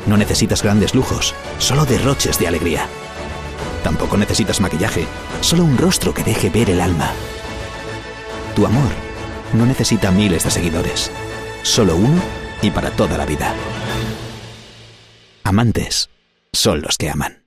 No 0.06 0.18
necesitas 0.18 0.62
grandes 0.62 0.94
lujos, 0.94 1.34
solo 1.58 1.86
derroches 1.86 2.38
de 2.38 2.48
alegría. 2.48 2.86
Tampoco 3.82 4.16
necesitas 4.18 4.60
maquillaje, 4.60 5.06
solo 5.40 5.64
un 5.64 5.78
rostro 5.78 6.12
que 6.12 6.24
deje 6.24 6.50
ver 6.50 6.70
el 6.70 6.80
alma. 6.80 7.10
Tu 8.54 8.66
amor 8.66 8.90
no 9.54 9.64
necesita 9.64 10.10
miles 10.10 10.44
de 10.44 10.50
seguidores, 10.50 11.10
solo 11.62 11.96
uno 11.96 12.20
y 12.60 12.70
para 12.70 12.90
toda 12.90 13.16
la 13.16 13.24
vida. 13.24 13.54
Amantes 15.42 16.10
son 16.54 16.82
los 16.82 16.96
que 16.96 17.10
aman. 17.10 17.44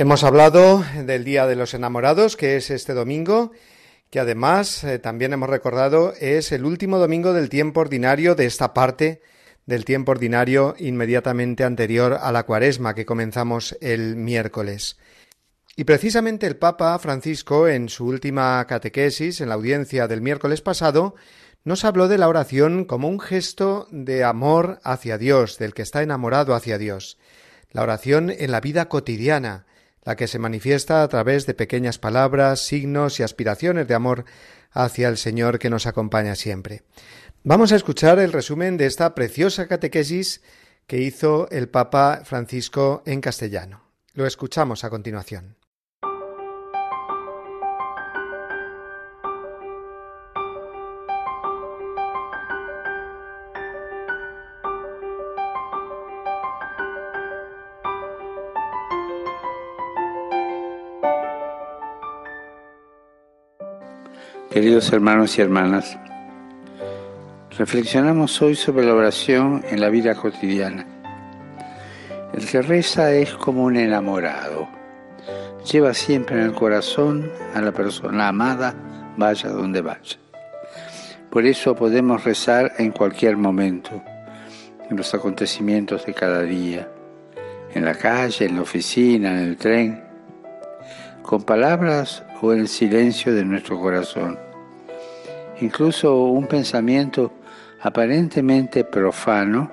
Hemos 0.00 0.22
hablado 0.22 0.84
del 0.94 1.24
Día 1.24 1.48
de 1.48 1.56
los 1.56 1.74
Enamorados, 1.74 2.36
que 2.36 2.56
es 2.56 2.70
este 2.70 2.94
domingo, 2.94 3.50
que 4.10 4.20
además 4.20 4.84
eh, 4.84 4.98
también 4.98 5.32
hemos 5.32 5.50
recordado 5.50 6.14
es 6.18 6.52
el 6.52 6.64
último 6.64 6.98
domingo 6.98 7.32
del 7.32 7.48
tiempo 7.48 7.80
ordinario 7.80 8.34
de 8.34 8.46
esta 8.46 8.74
parte 8.74 9.20
del 9.66 9.84
tiempo 9.84 10.12
ordinario 10.12 10.74
inmediatamente 10.78 11.62
anterior 11.62 12.18
a 12.20 12.32
la 12.32 12.44
cuaresma 12.44 12.94
que 12.94 13.04
comenzamos 13.04 13.76
el 13.82 14.16
miércoles. 14.16 14.96
Y 15.76 15.84
precisamente 15.84 16.46
el 16.46 16.56
Papa 16.56 16.98
Francisco, 16.98 17.68
en 17.68 17.90
su 17.90 18.06
última 18.06 18.66
catequesis, 18.66 19.40
en 19.40 19.50
la 19.50 19.56
audiencia 19.56 20.08
del 20.08 20.22
miércoles 20.22 20.62
pasado, 20.62 21.14
nos 21.64 21.84
habló 21.84 22.08
de 22.08 22.16
la 22.16 22.28
oración 22.28 22.86
como 22.86 23.08
un 23.08 23.20
gesto 23.20 23.86
de 23.90 24.24
amor 24.24 24.80
hacia 24.84 25.18
Dios, 25.18 25.58
del 25.58 25.74
que 25.74 25.82
está 25.82 26.02
enamorado 26.02 26.54
hacia 26.54 26.78
Dios. 26.78 27.18
La 27.70 27.82
oración 27.82 28.30
en 28.30 28.50
la 28.50 28.60
vida 28.60 28.88
cotidiana, 28.88 29.66
la 30.08 30.16
que 30.16 30.26
se 30.26 30.38
manifiesta 30.38 31.02
a 31.02 31.08
través 31.08 31.44
de 31.44 31.52
pequeñas 31.52 31.98
palabras, 31.98 32.60
signos 32.60 33.20
y 33.20 33.22
aspiraciones 33.22 33.86
de 33.88 33.94
amor 33.94 34.24
hacia 34.70 35.06
el 35.06 35.18
Señor 35.18 35.58
que 35.58 35.68
nos 35.68 35.86
acompaña 35.86 36.34
siempre. 36.34 36.82
Vamos 37.44 37.72
a 37.72 37.76
escuchar 37.76 38.18
el 38.18 38.32
resumen 38.32 38.78
de 38.78 38.86
esta 38.86 39.14
preciosa 39.14 39.68
catequesis 39.68 40.40
que 40.86 41.02
hizo 41.02 41.46
el 41.50 41.68
Papa 41.68 42.22
Francisco 42.24 43.02
en 43.04 43.20
castellano. 43.20 43.82
Lo 44.14 44.24
escuchamos 44.24 44.82
a 44.82 44.88
continuación. 44.88 45.57
Queridos 64.50 64.90
hermanos 64.94 65.36
y 65.36 65.42
hermanas, 65.42 65.98
reflexionamos 67.58 68.40
hoy 68.40 68.56
sobre 68.56 68.86
la 68.86 68.94
oración 68.94 69.62
en 69.68 69.78
la 69.78 69.90
vida 69.90 70.14
cotidiana. 70.14 70.86
El 72.32 72.46
que 72.46 72.62
reza 72.62 73.12
es 73.12 73.34
como 73.34 73.64
un 73.64 73.76
enamorado. 73.76 74.66
Lleva 75.70 75.92
siempre 75.92 76.36
en 76.36 76.46
el 76.46 76.54
corazón 76.54 77.30
a 77.54 77.60
la 77.60 77.72
persona 77.72 78.28
amada, 78.28 78.74
vaya 79.18 79.50
donde 79.50 79.82
vaya. 79.82 80.16
Por 81.28 81.44
eso 81.44 81.76
podemos 81.76 82.24
rezar 82.24 82.72
en 82.78 82.90
cualquier 82.90 83.36
momento, 83.36 84.02
en 84.88 84.96
los 84.96 85.12
acontecimientos 85.12 86.06
de 86.06 86.14
cada 86.14 86.40
día, 86.40 86.88
en 87.74 87.84
la 87.84 87.94
calle, 87.94 88.46
en 88.46 88.56
la 88.56 88.62
oficina, 88.62 89.30
en 89.30 89.46
el 89.46 89.56
tren, 89.58 90.02
con 91.22 91.42
palabras 91.42 92.24
o 92.40 92.52
el 92.52 92.68
silencio 92.68 93.34
de 93.34 93.44
nuestro 93.44 93.80
corazón. 93.80 94.38
Incluso 95.60 96.22
un 96.24 96.46
pensamiento 96.46 97.32
aparentemente 97.80 98.84
profano 98.84 99.70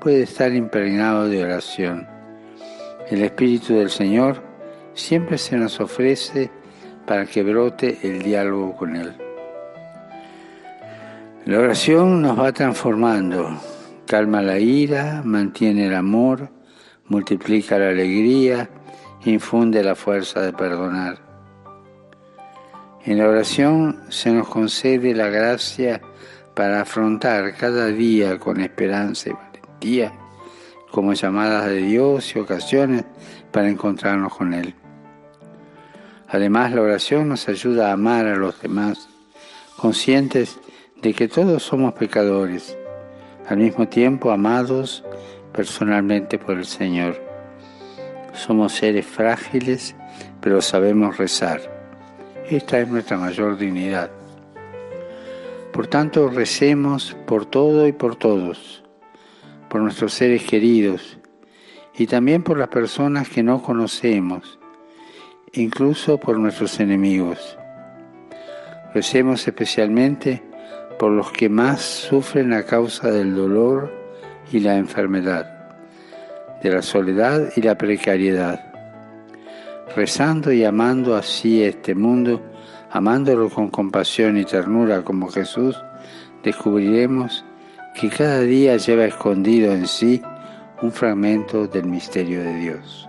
puede 0.00 0.22
estar 0.22 0.52
impregnado 0.52 1.28
de 1.28 1.42
oración. 1.42 2.06
El 3.10 3.22
Espíritu 3.22 3.74
del 3.74 3.90
Señor 3.90 4.42
siempre 4.94 5.38
se 5.38 5.56
nos 5.56 5.80
ofrece 5.80 6.50
para 7.06 7.26
que 7.26 7.42
brote 7.42 7.98
el 8.02 8.22
diálogo 8.22 8.76
con 8.76 8.96
Él. 8.96 9.16
La 11.46 11.60
oración 11.60 12.20
nos 12.20 12.38
va 12.38 12.52
transformando, 12.52 13.58
calma 14.06 14.42
la 14.42 14.58
ira, 14.58 15.22
mantiene 15.24 15.86
el 15.86 15.94
amor, 15.94 16.50
multiplica 17.06 17.78
la 17.78 17.88
alegría, 17.88 18.68
infunde 19.24 19.82
la 19.82 19.94
fuerza 19.94 20.42
de 20.42 20.52
perdonar. 20.52 21.27
En 23.08 23.16
la 23.16 23.26
oración 23.26 24.02
se 24.10 24.30
nos 24.30 24.48
concede 24.48 25.14
la 25.14 25.28
gracia 25.28 26.02
para 26.52 26.82
afrontar 26.82 27.56
cada 27.56 27.86
día 27.86 28.38
con 28.38 28.60
esperanza 28.60 29.30
y 29.30 29.32
valentía, 29.32 30.12
como 30.90 31.14
llamadas 31.14 31.68
de 31.68 31.76
Dios 31.76 32.36
y 32.36 32.38
ocasiones 32.38 33.06
para 33.50 33.70
encontrarnos 33.70 34.34
con 34.34 34.52
Él. 34.52 34.74
Además, 36.28 36.72
la 36.72 36.82
oración 36.82 37.30
nos 37.30 37.48
ayuda 37.48 37.88
a 37.88 37.92
amar 37.94 38.26
a 38.26 38.36
los 38.36 38.60
demás, 38.60 39.08
conscientes 39.78 40.58
de 41.00 41.14
que 41.14 41.28
todos 41.28 41.62
somos 41.62 41.94
pecadores, 41.94 42.76
al 43.48 43.56
mismo 43.56 43.88
tiempo 43.88 44.32
amados 44.32 45.02
personalmente 45.54 46.38
por 46.38 46.58
el 46.58 46.66
Señor. 46.66 47.18
Somos 48.34 48.74
seres 48.74 49.06
frágiles, 49.06 49.96
pero 50.42 50.60
sabemos 50.60 51.16
rezar 51.16 51.77
esta 52.50 52.78
es 52.78 52.88
nuestra 52.88 53.16
mayor 53.16 53.58
dignidad. 53.58 54.10
Por 55.72 55.86
tanto, 55.86 56.28
recemos 56.28 57.16
por 57.26 57.46
todo 57.46 57.86
y 57.86 57.92
por 57.92 58.16
todos, 58.16 58.82
por 59.68 59.80
nuestros 59.80 60.14
seres 60.14 60.42
queridos 60.44 61.18
y 61.96 62.06
también 62.06 62.42
por 62.42 62.58
las 62.58 62.68
personas 62.68 63.28
que 63.28 63.42
no 63.42 63.62
conocemos, 63.62 64.58
incluso 65.52 66.18
por 66.18 66.38
nuestros 66.38 66.80
enemigos. 66.80 67.58
Recemos 68.94 69.46
especialmente 69.46 70.42
por 70.98 71.12
los 71.12 71.30
que 71.30 71.48
más 71.48 71.80
sufren 71.82 72.52
a 72.52 72.64
causa 72.64 73.10
del 73.10 73.36
dolor 73.36 73.92
y 74.50 74.60
la 74.60 74.76
enfermedad, 74.76 75.76
de 76.62 76.70
la 76.70 76.82
soledad 76.82 77.52
y 77.54 77.62
la 77.62 77.76
precariedad. 77.76 78.67
Rezando 79.94 80.52
y 80.52 80.64
amando 80.64 81.16
así 81.16 81.62
este 81.62 81.94
mundo, 81.94 82.40
amándolo 82.90 83.50
con 83.50 83.68
compasión 83.68 84.36
y 84.38 84.44
ternura 84.44 85.02
como 85.02 85.28
Jesús, 85.28 85.76
descubriremos 86.42 87.44
que 87.94 88.08
cada 88.08 88.40
día 88.40 88.76
lleva 88.76 89.06
escondido 89.06 89.72
en 89.72 89.86
sí 89.86 90.22
un 90.82 90.92
fragmento 90.92 91.66
del 91.66 91.86
misterio 91.86 92.42
de 92.42 92.54
Dios. 92.54 93.08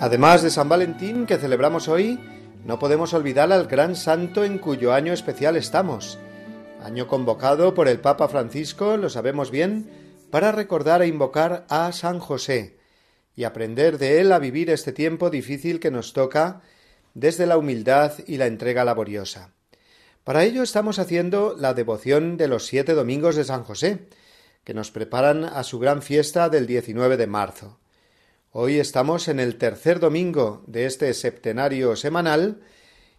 Además 0.00 0.42
de 0.42 0.50
San 0.50 0.68
Valentín, 0.68 1.24
que 1.24 1.38
celebramos 1.38 1.88
hoy, 1.88 2.20
no 2.64 2.78
podemos 2.78 3.14
olvidar 3.14 3.50
al 3.52 3.66
gran 3.66 3.96
santo 3.96 4.44
en 4.44 4.58
cuyo 4.58 4.92
año 4.92 5.12
especial 5.12 5.56
estamos. 5.56 6.18
Año 6.82 7.08
convocado 7.08 7.72
por 7.72 7.88
el 7.88 8.00
Papa 8.00 8.28
Francisco, 8.28 8.98
lo 8.98 9.08
sabemos 9.08 9.50
bien, 9.50 9.88
para 10.30 10.52
recordar 10.52 11.00
e 11.00 11.06
invocar 11.06 11.64
a 11.70 11.90
San 11.92 12.18
José 12.18 12.76
y 13.34 13.44
aprender 13.44 13.96
de 13.96 14.20
él 14.20 14.32
a 14.32 14.38
vivir 14.38 14.68
este 14.68 14.92
tiempo 14.92 15.30
difícil 15.30 15.80
que 15.80 15.90
nos 15.90 16.12
toca 16.12 16.60
desde 17.14 17.46
la 17.46 17.56
humildad 17.56 18.12
y 18.26 18.36
la 18.36 18.46
entrega 18.46 18.84
laboriosa. 18.84 19.54
Para 20.24 20.44
ello 20.44 20.62
estamos 20.62 20.98
haciendo 20.98 21.54
la 21.58 21.74
devoción 21.74 22.36
de 22.36 22.48
los 22.48 22.66
siete 22.66 22.94
domingos 22.94 23.36
de 23.36 23.44
San 23.44 23.62
José, 23.62 24.08
que 24.64 24.74
nos 24.74 24.90
preparan 24.90 25.44
a 25.44 25.62
su 25.62 25.78
gran 25.78 26.02
fiesta 26.02 26.48
del 26.48 26.66
19 26.66 27.16
de 27.16 27.26
marzo. 27.26 27.78
Hoy 28.50 28.78
estamos 28.78 29.28
en 29.28 29.40
el 29.40 29.56
tercer 29.56 30.00
domingo 30.00 30.64
de 30.66 30.86
este 30.86 31.12
septenario 31.12 31.96
semanal 31.96 32.62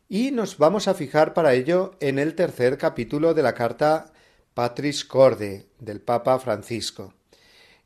y 0.10 0.32
nos 0.32 0.58
vamos 0.58 0.88
a 0.88 0.94
fijar 0.94 1.34
para 1.34 1.54
ello 1.54 1.92
en 2.00 2.20
el 2.20 2.36
tercer 2.36 2.78
capítulo 2.78 3.34
de 3.34 3.44
la 3.44 3.54
carta 3.54 4.14
Patris 4.54 5.06
Corde 5.06 5.68
del 5.80 6.02
Papa 6.02 6.40
Francisco. 6.40 7.14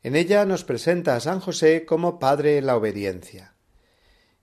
En 0.02 0.16
ella 0.16 0.46
nos 0.46 0.64
presenta 0.64 1.16
a 1.16 1.20
San 1.20 1.40
José 1.40 1.84
como 1.84 2.18
Padre 2.18 2.56
en 2.56 2.66
la 2.66 2.76
obediencia. 2.76 3.54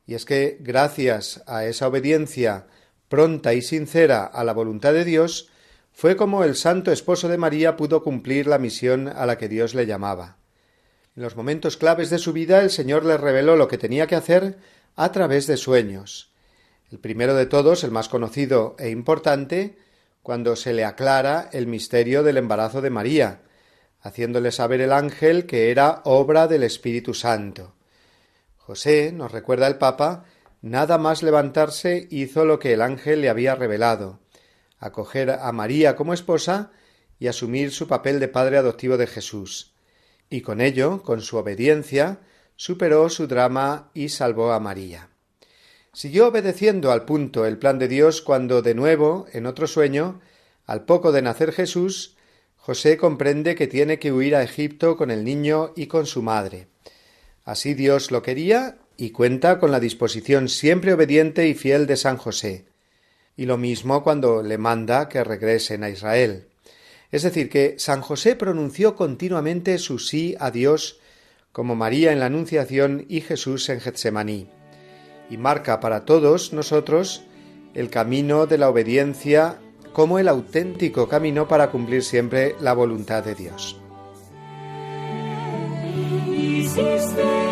Y 0.07 0.15
es 0.15 0.25
que, 0.25 0.57
gracias 0.61 1.43
a 1.45 1.65
esa 1.65 1.87
obediencia 1.87 2.65
pronta 3.09 3.53
y 3.53 3.61
sincera 3.61 4.23
a 4.25 4.43
la 4.43 4.53
voluntad 4.53 4.93
de 4.93 5.05
Dios, 5.05 5.49
fue 5.91 6.15
como 6.15 6.43
el 6.43 6.55
santo 6.55 6.91
esposo 6.91 7.27
de 7.27 7.37
María 7.37 7.75
pudo 7.75 8.03
cumplir 8.03 8.47
la 8.47 8.57
misión 8.57 9.07
a 9.07 9.25
la 9.25 9.37
que 9.37 9.49
Dios 9.49 9.75
le 9.75 9.85
llamaba. 9.85 10.37
En 11.15 11.23
los 11.23 11.35
momentos 11.35 11.75
claves 11.75 12.09
de 12.09 12.19
su 12.19 12.31
vida 12.31 12.61
el 12.61 12.69
Señor 12.69 13.03
le 13.03 13.17
reveló 13.17 13.55
lo 13.55 13.67
que 13.67 13.77
tenía 13.77 14.07
que 14.07 14.15
hacer 14.15 14.57
a 14.95 15.11
través 15.11 15.47
de 15.47 15.57
sueños. 15.57 16.31
El 16.91 16.99
primero 16.99 17.35
de 17.35 17.45
todos, 17.45 17.83
el 17.83 17.91
más 17.91 18.07
conocido 18.07 18.75
e 18.79 18.89
importante, 18.89 19.77
cuando 20.21 20.55
se 20.55 20.73
le 20.73 20.85
aclara 20.85 21.49
el 21.51 21.67
misterio 21.67 22.23
del 22.23 22.37
embarazo 22.37 22.81
de 22.81 22.91
María, 22.91 23.41
haciéndole 23.99 24.51
saber 24.51 24.79
el 24.81 24.93
ángel 24.93 25.45
que 25.47 25.71
era 25.71 26.01
obra 26.05 26.47
del 26.47 26.63
Espíritu 26.63 27.13
Santo. 27.13 27.76
José, 28.68 29.13
nos 29.13 29.32
recuerda 29.32 29.65
el 29.68 29.78
Papa, 29.78 30.26
nada 30.61 30.97
más 30.97 31.24
levantarse 31.24 32.05
hizo 32.11 32.43
lo 32.43 32.59
que 32.59 32.74
el 32.74 32.82
ángel 32.82 33.22
le 33.22 33.30
había 33.30 33.55
revelado, 33.55 34.20
acoger 34.78 35.32
a 35.32 35.49
María 35.53 35.95
como 35.95 36.13
esposa 36.13 36.74
y 37.18 37.28
asumir 37.28 37.72
su 37.72 37.88
papel 37.88 38.20
de 38.20 38.28
padre 38.28 38.57
adoptivo 38.57 38.97
de 38.97 39.07
Jesús 39.07 39.74
y 40.30 40.41
con 40.41 40.59
ello, 40.59 41.01
con 41.01 41.22
su 41.22 41.38
obediencia, 41.38 42.20
superó 42.57 43.07
su 43.07 43.26
drama 43.26 43.89
y 43.93 44.09
salvó 44.09 44.51
a 44.51 44.59
María. 44.59 45.11
Siguió 45.93 46.28
obedeciendo 46.28 46.91
al 46.91 47.05
punto 47.05 47.45
el 47.45 47.57
plan 47.57 47.80
de 47.80 47.88
Dios 47.88 48.22
cuando 48.22 48.61
de 48.61 48.76
nuevo, 48.76 49.28
en 49.32 49.45
otro 49.45 49.68
sueño, 49.68 50.20
al 50.65 50.84
poco 50.84 51.13
de 51.13 51.22
nacer 51.22 51.53
Jesús, 51.53 52.18
José 52.57 52.97
comprende 52.97 53.55
que 53.55 53.68
tiene 53.68 53.97
que 53.97 54.11
huir 54.11 54.36
a 54.36 54.43
Egipto 54.43 54.97
con 54.97 55.09
el 55.09 55.24
niño 55.24 55.72
y 55.78 55.88
con 55.88 56.05
su 56.05 56.22
madre. 56.22 56.68
Así 57.47 57.75
Dios 57.75 58.11
lo 58.11 58.23
quería 58.23 58.75
y 58.97 59.11
cuenta 59.11 59.57
con 59.57 59.71
la 59.71 59.79
disposición 59.79 60.49
siempre 60.49 60.91
obediente 60.91 61.47
y 61.47 61.53
fiel 61.53 61.87
de 61.87 61.95
San 61.95 62.17
José. 62.17 62.65
Y 63.37 63.45
lo 63.45 63.57
mismo 63.57 64.03
cuando 64.03 64.43
le 64.43 64.57
manda 64.57 65.07
que 65.07 65.23
regresen 65.23 65.81
a 65.85 65.89
Israel. 65.89 66.47
Es 67.09 67.23
decir, 67.23 67.49
que 67.49 67.75
San 67.77 68.01
José 68.01 68.35
pronunció 68.35 68.97
continuamente 68.97 69.77
su 69.77 69.97
sí 69.97 70.35
a 70.41 70.51
Dios, 70.51 70.99
como 71.53 71.77
María 71.77 72.11
en 72.11 72.19
la 72.19 72.25
Anunciación 72.25 73.05
y 73.07 73.21
Jesús 73.21 73.69
en 73.69 73.79
Getsemaní, 73.79 74.49
y 75.29 75.37
marca 75.37 75.79
para 75.79 76.03
todos 76.03 76.51
nosotros 76.51 77.23
el 77.73 77.89
camino 77.89 78.45
de 78.45 78.57
la 78.57 78.67
obediencia 78.67 79.57
como 79.93 80.19
el 80.19 80.27
auténtico 80.27 81.07
camino 81.07 81.47
para 81.47 81.71
cumplir 81.71 82.03
siempre 82.03 82.57
la 82.59 82.73
voluntad 82.73 83.23
de 83.23 83.35
Dios. 83.35 83.79
Jesus' 86.47 87.11
name. 87.11 87.46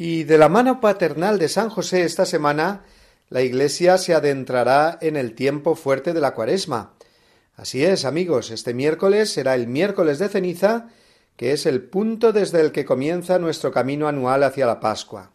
Y 0.00 0.22
de 0.22 0.38
la 0.38 0.48
mano 0.48 0.80
paternal 0.80 1.40
de 1.40 1.48
San 1.48 1.70
José 1.70 2.04
esta 2.04 2.24
semana, 2.24 2.84
la 3.30 3.42
Iglesia 3.42 3.98
se 3.98 4.14
adentrará 4.14 4.96
en 5.00 5.16
el 5.16 5.34
tiempo 5.34 5.74
fuerte 5.74 6.12
de 6.12 6.20
la 6.20 6.34
Cuaresma. 6.34 6.94
Así 7.56 7.84
es, 7.84 8.04
amigos, 8.04 8.52
este 8.52 8.74
miércoles 8.74 9.32
será 9.32 9.56
el 9.56 9.66
miércoles 9.66 10.20
de 10.20 10.28
ceniza, 10.28 10.86
que 11.34 11.50
es 11.50 11.66
el 11.66 11.82
punto 11.82 12.32
desde 12.32 12.60
el 12.60 12.70
que 12.70 12.84
comienza 12.84 13.40
nuestro 13.40 13.72
camino 13.72 14.06
anual 14.06 14.44
hacia 14.44 14.66
la 14.66 14.78
Pascua. 14.78 15.32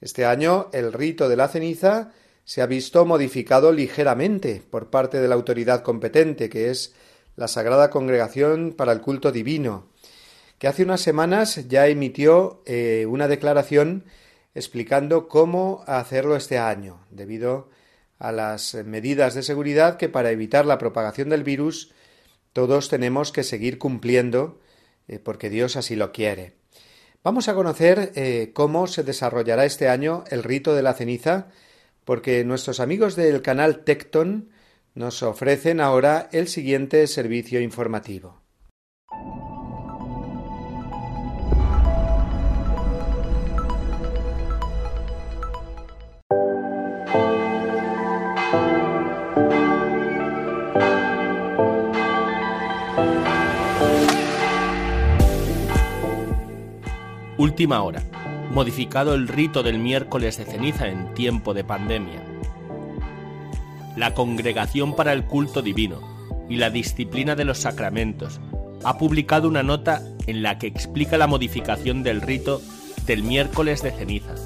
Este 0.00 0.24
año 0.24 0.70
el 0.72 0.94
rito 0.94 1.28
de 1.28 1.36
la 1.36 1.48
ceniza 1.48 2.12
se 2.46 2.62
ha 2.62 2.66
visto 2.66 3.04
modificado 3.04 3.72
ligeramente 3.72 4.62
por 4.70 4.88
parte 4.88 5.20
de 5.20 5.28
la 5.28 5.34
autoridad 5.34 5.82
competente, 5.82 6.48
que 6.48 6.70
es 6.70 6.94
la 7.36 7.46
Sagrada 7.46 7.90
Congregación 7.90 8.72
para 8.74 8.92
el 8.92 9.02
Culto 9.02 9.32
Divino, 9.32 9.91
que 10.62 10.68
hace 10.68 10.84
unas 10.84 11.00
semanas 11.00 11.66
ya 11.66 11.88
emitió 11.88 12.62
eh, 12.66 13.04
una 13.08 13.26
declaración 13.26 14.04
explicando 14.54 15.26
cómo 15.26 15.82
hacerlo 15.88 16.36
este 16.36 16.56
año, 16.56 17.04
debido 17.10 17.68
a 18.20 18.30
las 18.30 18.74
medidas 18.74 19.34
de 19.34 19.42
seguridad 19.42 19.96
que 19.96 20.08
para 20.08 20.30
evitar 20.30 20.64
la 20.64 20.78
propagación 20.78 21.30
del 21.30 21.42
virus 21.42 21.92
todos 22.52 22.88
tenemos 22.88 23.32
que 23.32 23.42
seguir 23.42 23.78
cumpliendo 23.78 24.60
eh, 25.08 25.18
porque 25.18 25.50
Dios 25.50 25.74
así 25.74 25.96
lo 25.96 26.12
quiere. 26.12 26.52
Vamos 27.24 27.48
a 27.48 27.54
conocer 27.54 28.12
eh, 28.14 28.52
cómo 28.54 28.86
se 28.86 29.02
desarrollará 29.02 29.64
este 29.64 29.88
año 29.88 30.22
el 30.30 30.44
rito 30.44 30.76
de 30.76 30.82
la 30.82 30.94
ceniza, 30.94 31.48
porque 32.04 32.44
nuestros 32.44 32.78
amigos 32.78 33.16
del 33.16 33.42
canal 33.42 33.82
Tecton 33.82 34.50
nos 34.94 35.24
ofrecen 35.24 35.80
ahora 35.80 36.28
el 36.30 36.46
siguiente 36.46 37.08
servicio 37.08 37.60
informativo. 37.60 38.41
Última 57.42 57.82
hora. 57.82 58.04
Modificado 58.52 59.16
el 59.16 59.26
rito 59.26 59.64
del 59.64 59.80
miércoles 59.80 60.38
de 60.38 60.44
ceniza 60.44 60.86
en 60.86 61.12
tiempo 61.12 61.54
de 61.54 61.64
pandemia. 61.64 62.22
La 63.96 64.14
Congregación 64.14 64.94
para 64.94 65.12
el 65.12 65.24
Culto 65.24 65.60
Divino 65.60 66.00
y 66.48 66.58
la 66.58 66.70
Disciplina 66.70 67.34
de 67.34 67.44
los 67.44 67.58
Sacramentos 67.58 68.40
ha 68.84 68.96
publicado 68.96 69.48
una 69.48 69.64
nota 69.64 70.02
en 70.28 70.44
la 70.44 70.60
que 70.60 70.68
explica 70.68 71.18
la 71.18 71.26
modificación 71.26 72.04
del 72.04 72.20
rito 72.20 72.62
del 73.06 73.24
miércoles 73.24 73.82
de 73.82 73.90
ceniza, 73.90 74.36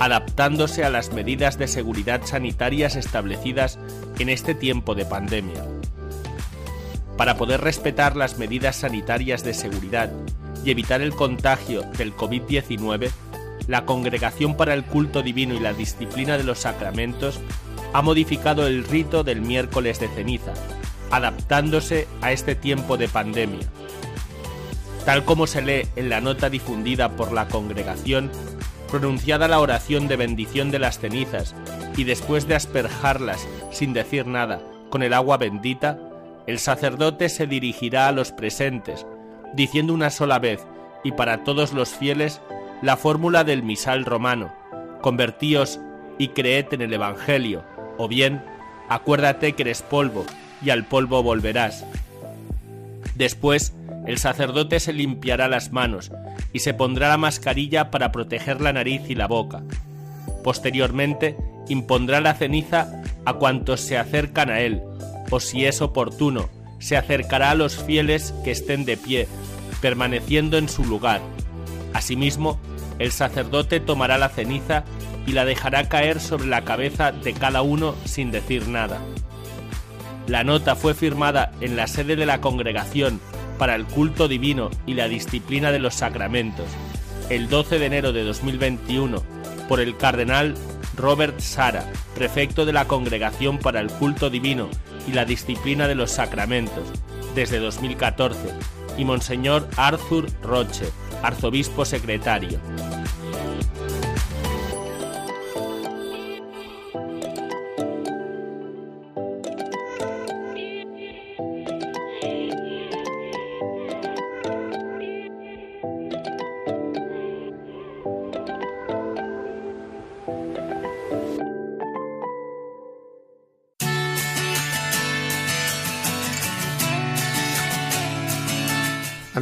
adaptándose 0.00 0.82
a 0.82 0.90
las 0.90 1.12
medidas 1.12 1.56
de 1.56 1.68
seguridad 1.68 2.22
sanitarias 2.24 2.96
establecidas 2.96 3.78
en 4.18 4.28
este 4.28 4.56
tiempo 4.56 4.96
de 4.96 5.04
pandemia. 5.04 5.64
Para 7.16 7.36
poder 7.36 7.60
respetar 7.60 8.16
las 8.16 8.38
medidas 8.38 8.74
sanitarias 8.74 9.44
de 9.44 9.54
seguridad 9.54 10.10
y 10.64 10.70
evitar 10.70 11.00
el 11.00 11.14
contagio 11.14 11.82
del 11.96 12.14
COVID-19, 12.16 13.10
la 13.66 13.84
Congregación 13.84 14.56
para 14.56 14.74
el 14.74 14.84
Culto 14.84 15.22
Divino 15.22 15.54
y 15.54 15.60
la 15.60 15.72
Disciplina 15.72 16.36
de 16.36 16.44
los 16.44 16.60
Sacramentos 16.60 17.40
ha 17.92 18.02
modificado 18.02 18.66
el 18.66 18.84
rito 18.84 19.24
del 19.24 19.40
miércoles 19.40 20.00
de 20.00 20.08
ceniza, 20.08 20.52
adaptándose 21.10 22.06
a 22.20 22.32
este 22.32 22.54
tiempo 22.54 22.96
de 22.96 23.08
pandemia. 23.08 23.66
Tal 25.04 25.24
como 25.24 25.46
se 25.46 25.62
lee 25.62 25.88
en 25.96 26.08
la 26.08 26.20
nota 26.20 26.50
difundida 26.50 27.16
por 27.16 27.32
la 27.32 27.48
congregación, 27.48 28.30
pronunciada 28.90 29.48
la 29.48 29.60
oración 29.60 30.08
de 30.08 30.16
bendición 30.16 30.70
de 30.70 30.78
las 30.78 30.98
cenizas 30.98 31.54
y 31.96 32.04
después 32.04 32.46
de 32.48 32.54
asperjarlas 32.54 33.46
sin 33.70 33.92
decir 33.92 34.26
nada 34.26 34.60
con 34.90 35.02
el 35.02 35.14
agua 35.14 35.36
bendita, 35.36 35.98
el 36.46 36.58
sacerdote 36.58 37.28
se 37.28 37.46
dirigirá 37.46 38.08
a 38.08 38.12
los 38.12 38.32
presentes 38.32 39.06
diciendo 39.54 39.92
una 39.92 40.10
sola 40.10 40.38
vez 40.38 40.66
y 41.04 41.12
para 41.12 41.44
todos 41.44 41.72
los 41.72 41.90
fieles 41.90 42.40
la 42.82 42.96
fórmula 42.96 43.44
del 43.44 43.62
misal 43.62 44.04
romano, 44.04 44.52
convertíos 45.00 45.80
y 46.18 46.28
creed 46.28 46.66
en 46.72 46.82
el 46.82 46.92
Evangelio, 46.92 47.62
o 47.98 48.08
bien, 48.08 48.42
acuérdate 48.88 49.52
que 49.52 49.62
eres 49.62 49.82
polvo 49.82 50.24
y 50.62 50.70
al 50.70 50.84
polvo 50.84 51.22
volverás. 51.22 51.84
Después, 53.14 53.74
el 54.06 54.18
sacerdote 54.18 54.80
se 54.80 54.92
limpiará 54.92 55.48
las 55.48 55.72
manos 55.72 56.10
y 56.52 56.60
se 56.60 56.74
pondrá 56.74 57.08
la 57.08 57.18
mascarilla 57.18 57.90
para 57.90 58.12
proteger 58.12 58.60
la 58.60 58.72
nariz 58.72 59.02
y 59.08 59.14
la 59.14 59.26
boca. 59.26 59.62
Posteriormente, 60.42 61.36
impondrá 61.68 62.20
la 62.20 62.34
ceniza 62.34 63.02
a 63.24 63.34
cuantos 63.34 63.80
se 63.80 63.98
acercan 63.98 64.50
a 64.50 64.60
él, 64.60 64.82
o 65.30 65.38
si 65.38 65.66
es 65.66 65.82
oportuno, 65.82 66.48
se 66.80 66.96
acercará 66.96 67.52
a 67.52 67.54
los 67.54 67.76
fieles 67.76 68.34
que 68.42 68.50
estén 68.50 68.84
de 68.84 68.96
pie, 68.96 69.28
permaneciendo 69.80 70.58
en 70.58 70.68
su 70.68 70.84
lugar. 70.84 71.20
Asimismo, 71.94 72.58
el 72.98 73.12
sacerdote 73.12 73.78
tomará 73.78 74.18
la 74.18 74.28
ceniza 74.28 74.84
y 75.26 75.32
la 75.32 75.44
dejará 75.44 75.88
caer 75.88 76.18
sobre 76.20 76.48
la 76.48 76.64
cabeza 76.64 77.12
de 77.12 77.34
cada 77.34 77.62
uno 77.62 77.94
sin 78.04 78.32
decir 78.32 78.66
nada. 78.66 79.00
La 80.26 80.44
nota 80.44 80.76
fue 80.76 80.94
firmada 80.94 81.52
en 81.60 81.76
la 81.76 81.86
sede 81.86 82.16
de 82.16 82.26
la 82.26 82.40
Congregación 82.40 83.20
para 83.58 83.74
el 83.74 83.84
Culto 83.84 84.28
Divino 84.28 84.70
y 84.86 84.94
la 84.94 85.08
Disciplina 85.08 85.70
de 85.70 85.78
los 85.78 85.94
Sacramentos, 85.94 86.66
el 87.28 87.48
12 87.48 87.78
de 87.78 87.86
enero 87.86 88.12
de 88.12 88.24
2021, 88.24 89.22
por 89.68 89.80
el 89.80 89.96
cardenal 89.96 90.54
Robert 90.96 91.40
Sara, 91.40 91.84
prefecto 92.14 92.64
de 92.64 92.72
la 92.72 92.86
Congregación 92.86 93.58
para 93.58 93.80
el 93.80 93.90
Culto 93.90 94.30
Divino 94.30 94.68
y 95.06 95.12
la 95.12 95.24
Disciplina 95.24 95.88
de 95.88 95.94
los 95.94 96.10
Sacramentos, 96.10 96.84
desde 97.34 97.58
2014, 97.58 98.38
y 98.98 99.04
Monseñor 99.04 99.68
Arthur 99.76 100.26
Roche, 100.42 100.90
arzobispo 101.22 101.84
secretario. 101.84 102.58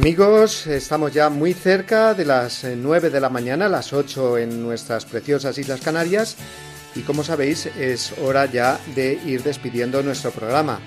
Amigos, 0.09 0.65
estamos 0.65 1.13
ya 1.13 1.29
muy 1.29 1.53
cerca 1.53 2.15
de 2.15 2.25
las 2.25 2.63
9 2.63 3.07
eh, 3.07 3.11
de 3.11 3.19
la 3.19 3.29
mañana, 3.29 3.69
las 3.69 3.93
8 3.93 4.39
en 4.39 4.63
nuestras 4.63 5.05
preciosas 5.05 5.55
Islas 5.59 5.81
Canarias 5.81 6.35
y 6.95 7.01
como 7.01 7.23
sabéis 7.23 7.67
es 7.67 8.13
hora 8.17 8.47
ya 8.47 8.79
de 8.95 9.19
ir 9.23 9.43
despidiendo 9.43 10.01
nuestro 10.01 10.31
programa. 10.31 10.79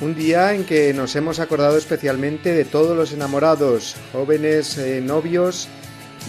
Un 0.00 0.16
día 0.16 0.52
en 0.52 0.64
que 0.64 0.92
nos 0.92 1.14
hemos 1.14 1.38
acordado 1.38 1.78
especialmente 1.78 2.52
de 2.54 2.64
todos 2.64 2.96
los 2.96 3.12
enamorados, 3.12 3.94
jóvenes, 4.10 4.76
eh, 4.78 5.00
novios 5.00 5.68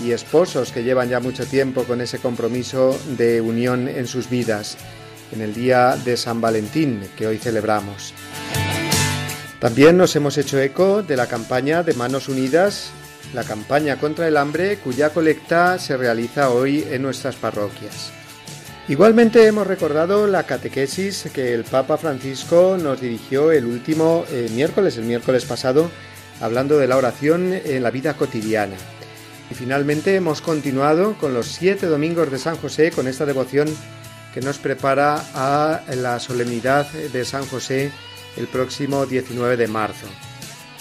y 0.06 0.12
esposos 0.12 0.72
que 0.72 0.84
llevan 0.84 1.10
ya 1.10 1.20
mucho 1.20 1.44
tiempo 1.44 1.86
con 1.86 2.02
ese 2.02 2.20
compromiso 2.20 3.00
de 3.18 3.42
unión 3.42 3.88
en 3.88 4.06
sus 4.06 4.30
vidas, 4.30 4.78
en 5.32 5.42
el 5.42 5.56
día 5.56 5.98
de 6.06 6.16
San 6.16 6.40
Valentín 6.40 7.02
que 7.18 7.26
hoy 7.26 7.40
celebramos. 7.40 8.14
También 9.60 9.98
nos 9.98 10.16
hemos 10.16 10.38
hecho 10.38 10.60
eco 10.60 11.02
de 11.02 11.18
la 11.18 11.26
campaña 11.26 11.82
de 11.82 11.96
Manos 11.96 12.30
Unidas, 12.30 12.92
la 13.34 13.44
campaña 13.44 13.98
contra 14.00 14.28
el 14.28 14.38
hambre 14.38 14.78
cuya 14.78 15.10
colecta 15.10 15.80
se 15.80 15.98
realiza 15.98 16.52
hoy 16.52 16.86
en 16.92 17.02
nuestras 17.02 17.36
parroquias. 17.36 18.12
Igualmente 18.88 19.48
hemos 19.48 19.66
recordado 19.66 20.28
la 20.28 20.44
catequesis 20.44 21.28
que 21.34 21.56
el 21.56 21.64
Papa 21.64 21.98
Francisco 21.98 22.78
nos 22.82 23.02
dirigió 23.02 23.52
el 23.52 23.66
último 23.66 24.26
eh, 24.30 24.48
miércoles, 24.54 24.96
el 24.98 25.06
miércoles 25.06 25.44
pasado, 25.46 25.90
hablando 26.40 26.78
de 26.78 26.88
la 26.88 26.96
oración 26.96 27.52
en 27.52 27.82
la 27.82 27.90
vida 27.90 28.14
cotidiana. 28.14 28.76
Y 29.50 29.56
finalmente 29.56 30.16
hemos 30.16 30.40
continuado 30.40 31.16
con 31.20 31.34
los 31.34 31.48
siete 31.48 31.88
domingos 31.88 32.32
de 32.32 32.38
San 32.38 32.58
José, 32.58 32.92
con 32.92 33.08
esta 33.08 33.26
devoción 33.26 33.68
que 34.36 34.42
nos 34.42 34.60
prepara 34.60 35.22
a 35.34 35.82
la 35.96 36.20
solemnidad 36.20 36.90
de 36.92 37.26
San 37.26 37.46
José 37.48 37.92
el 38.38 38.48
próximo 38.48 39.06
19 39.06 39.58
de 39.58 39.68
marzo. 39.68 40.08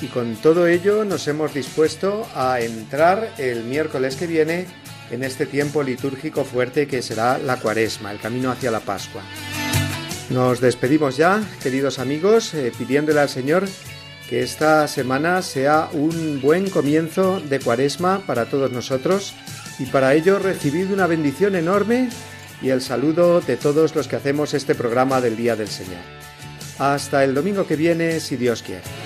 Y 0.01 0.07
con 0.07 0.37
todo 0.37 0.67
ello 0.67 1.05
nos 1.05 1.27
hemos 1.27 1.55
dispuesto 1.55 2.29
a 2.35 2.61
entrar 2.61 3.33
el 3.39 3.65
miércoles 3.65 4.17
que 4.17 4.27
viene 4.27 4.67
en 5.11 5.25
este 5.25 5.47
tiempo 5.47 5.83
litúrgico 5.83 6.45
fuerte 6.45 6.87
que 6.87 7.03
será 7.03 7.39
la 7.39 7.59
cuaresma, 7.59 8.13
el 8.13 8.21
camino 8.21 8.51
hacia 8.51 8.71
la 8.71 8.81
Pascua. 8.81 9.23
Nos 10.31 10.61
despedimos 10.61 11.17
ya, 11.17 11.43
queridos 11.63 11.99
amigos, 11.99 12.53
eh, 12.55 12.73
pidiéndole 12.77 13.21
al 13.21 13.29
Señor 13.29 13.65
que 14.29 14.43
esta 14.43 14.89
semana 14.89 15.41
sea 15.41 15.89
un 15.93 16.41
buen 16.43 16.69
comienzo 16.69 17.41
de 17.41 17.61
cuaresma 17.61 18.23
para 18.27 18.47
todos 18.47 18.73
nosotros 18.73 19.35
Y 19.79 19.85
para 19.87 20.15
ello 20.15 20.39
recibid 20.39 20.91
una 20.91 21.07
bendición 21.07 21.55
enorme 21.55 22.09
y 22.63 22.71
el 22.71 22.81
saludo 22.81 23.43
de 23.43 23.57
todos 23.57 23.95
los 23.95 24.09
que 24.09 24.17
hacemos 24.17 24.55
este 24.55 24.75
programa 24.75 25.21
del 25.21 25.37
Día 25.37 25.55
del 25.55 25.69
Señor. 25.69 26.26
Hasta 26.79 27.25
el 27.25 27.35
domingo 27.35 27.67
que 27.67 27.77
viene, 27.77 28.21
si 28.21 28.37
Dios 28.37 28.63
quiere. 28.63 29.06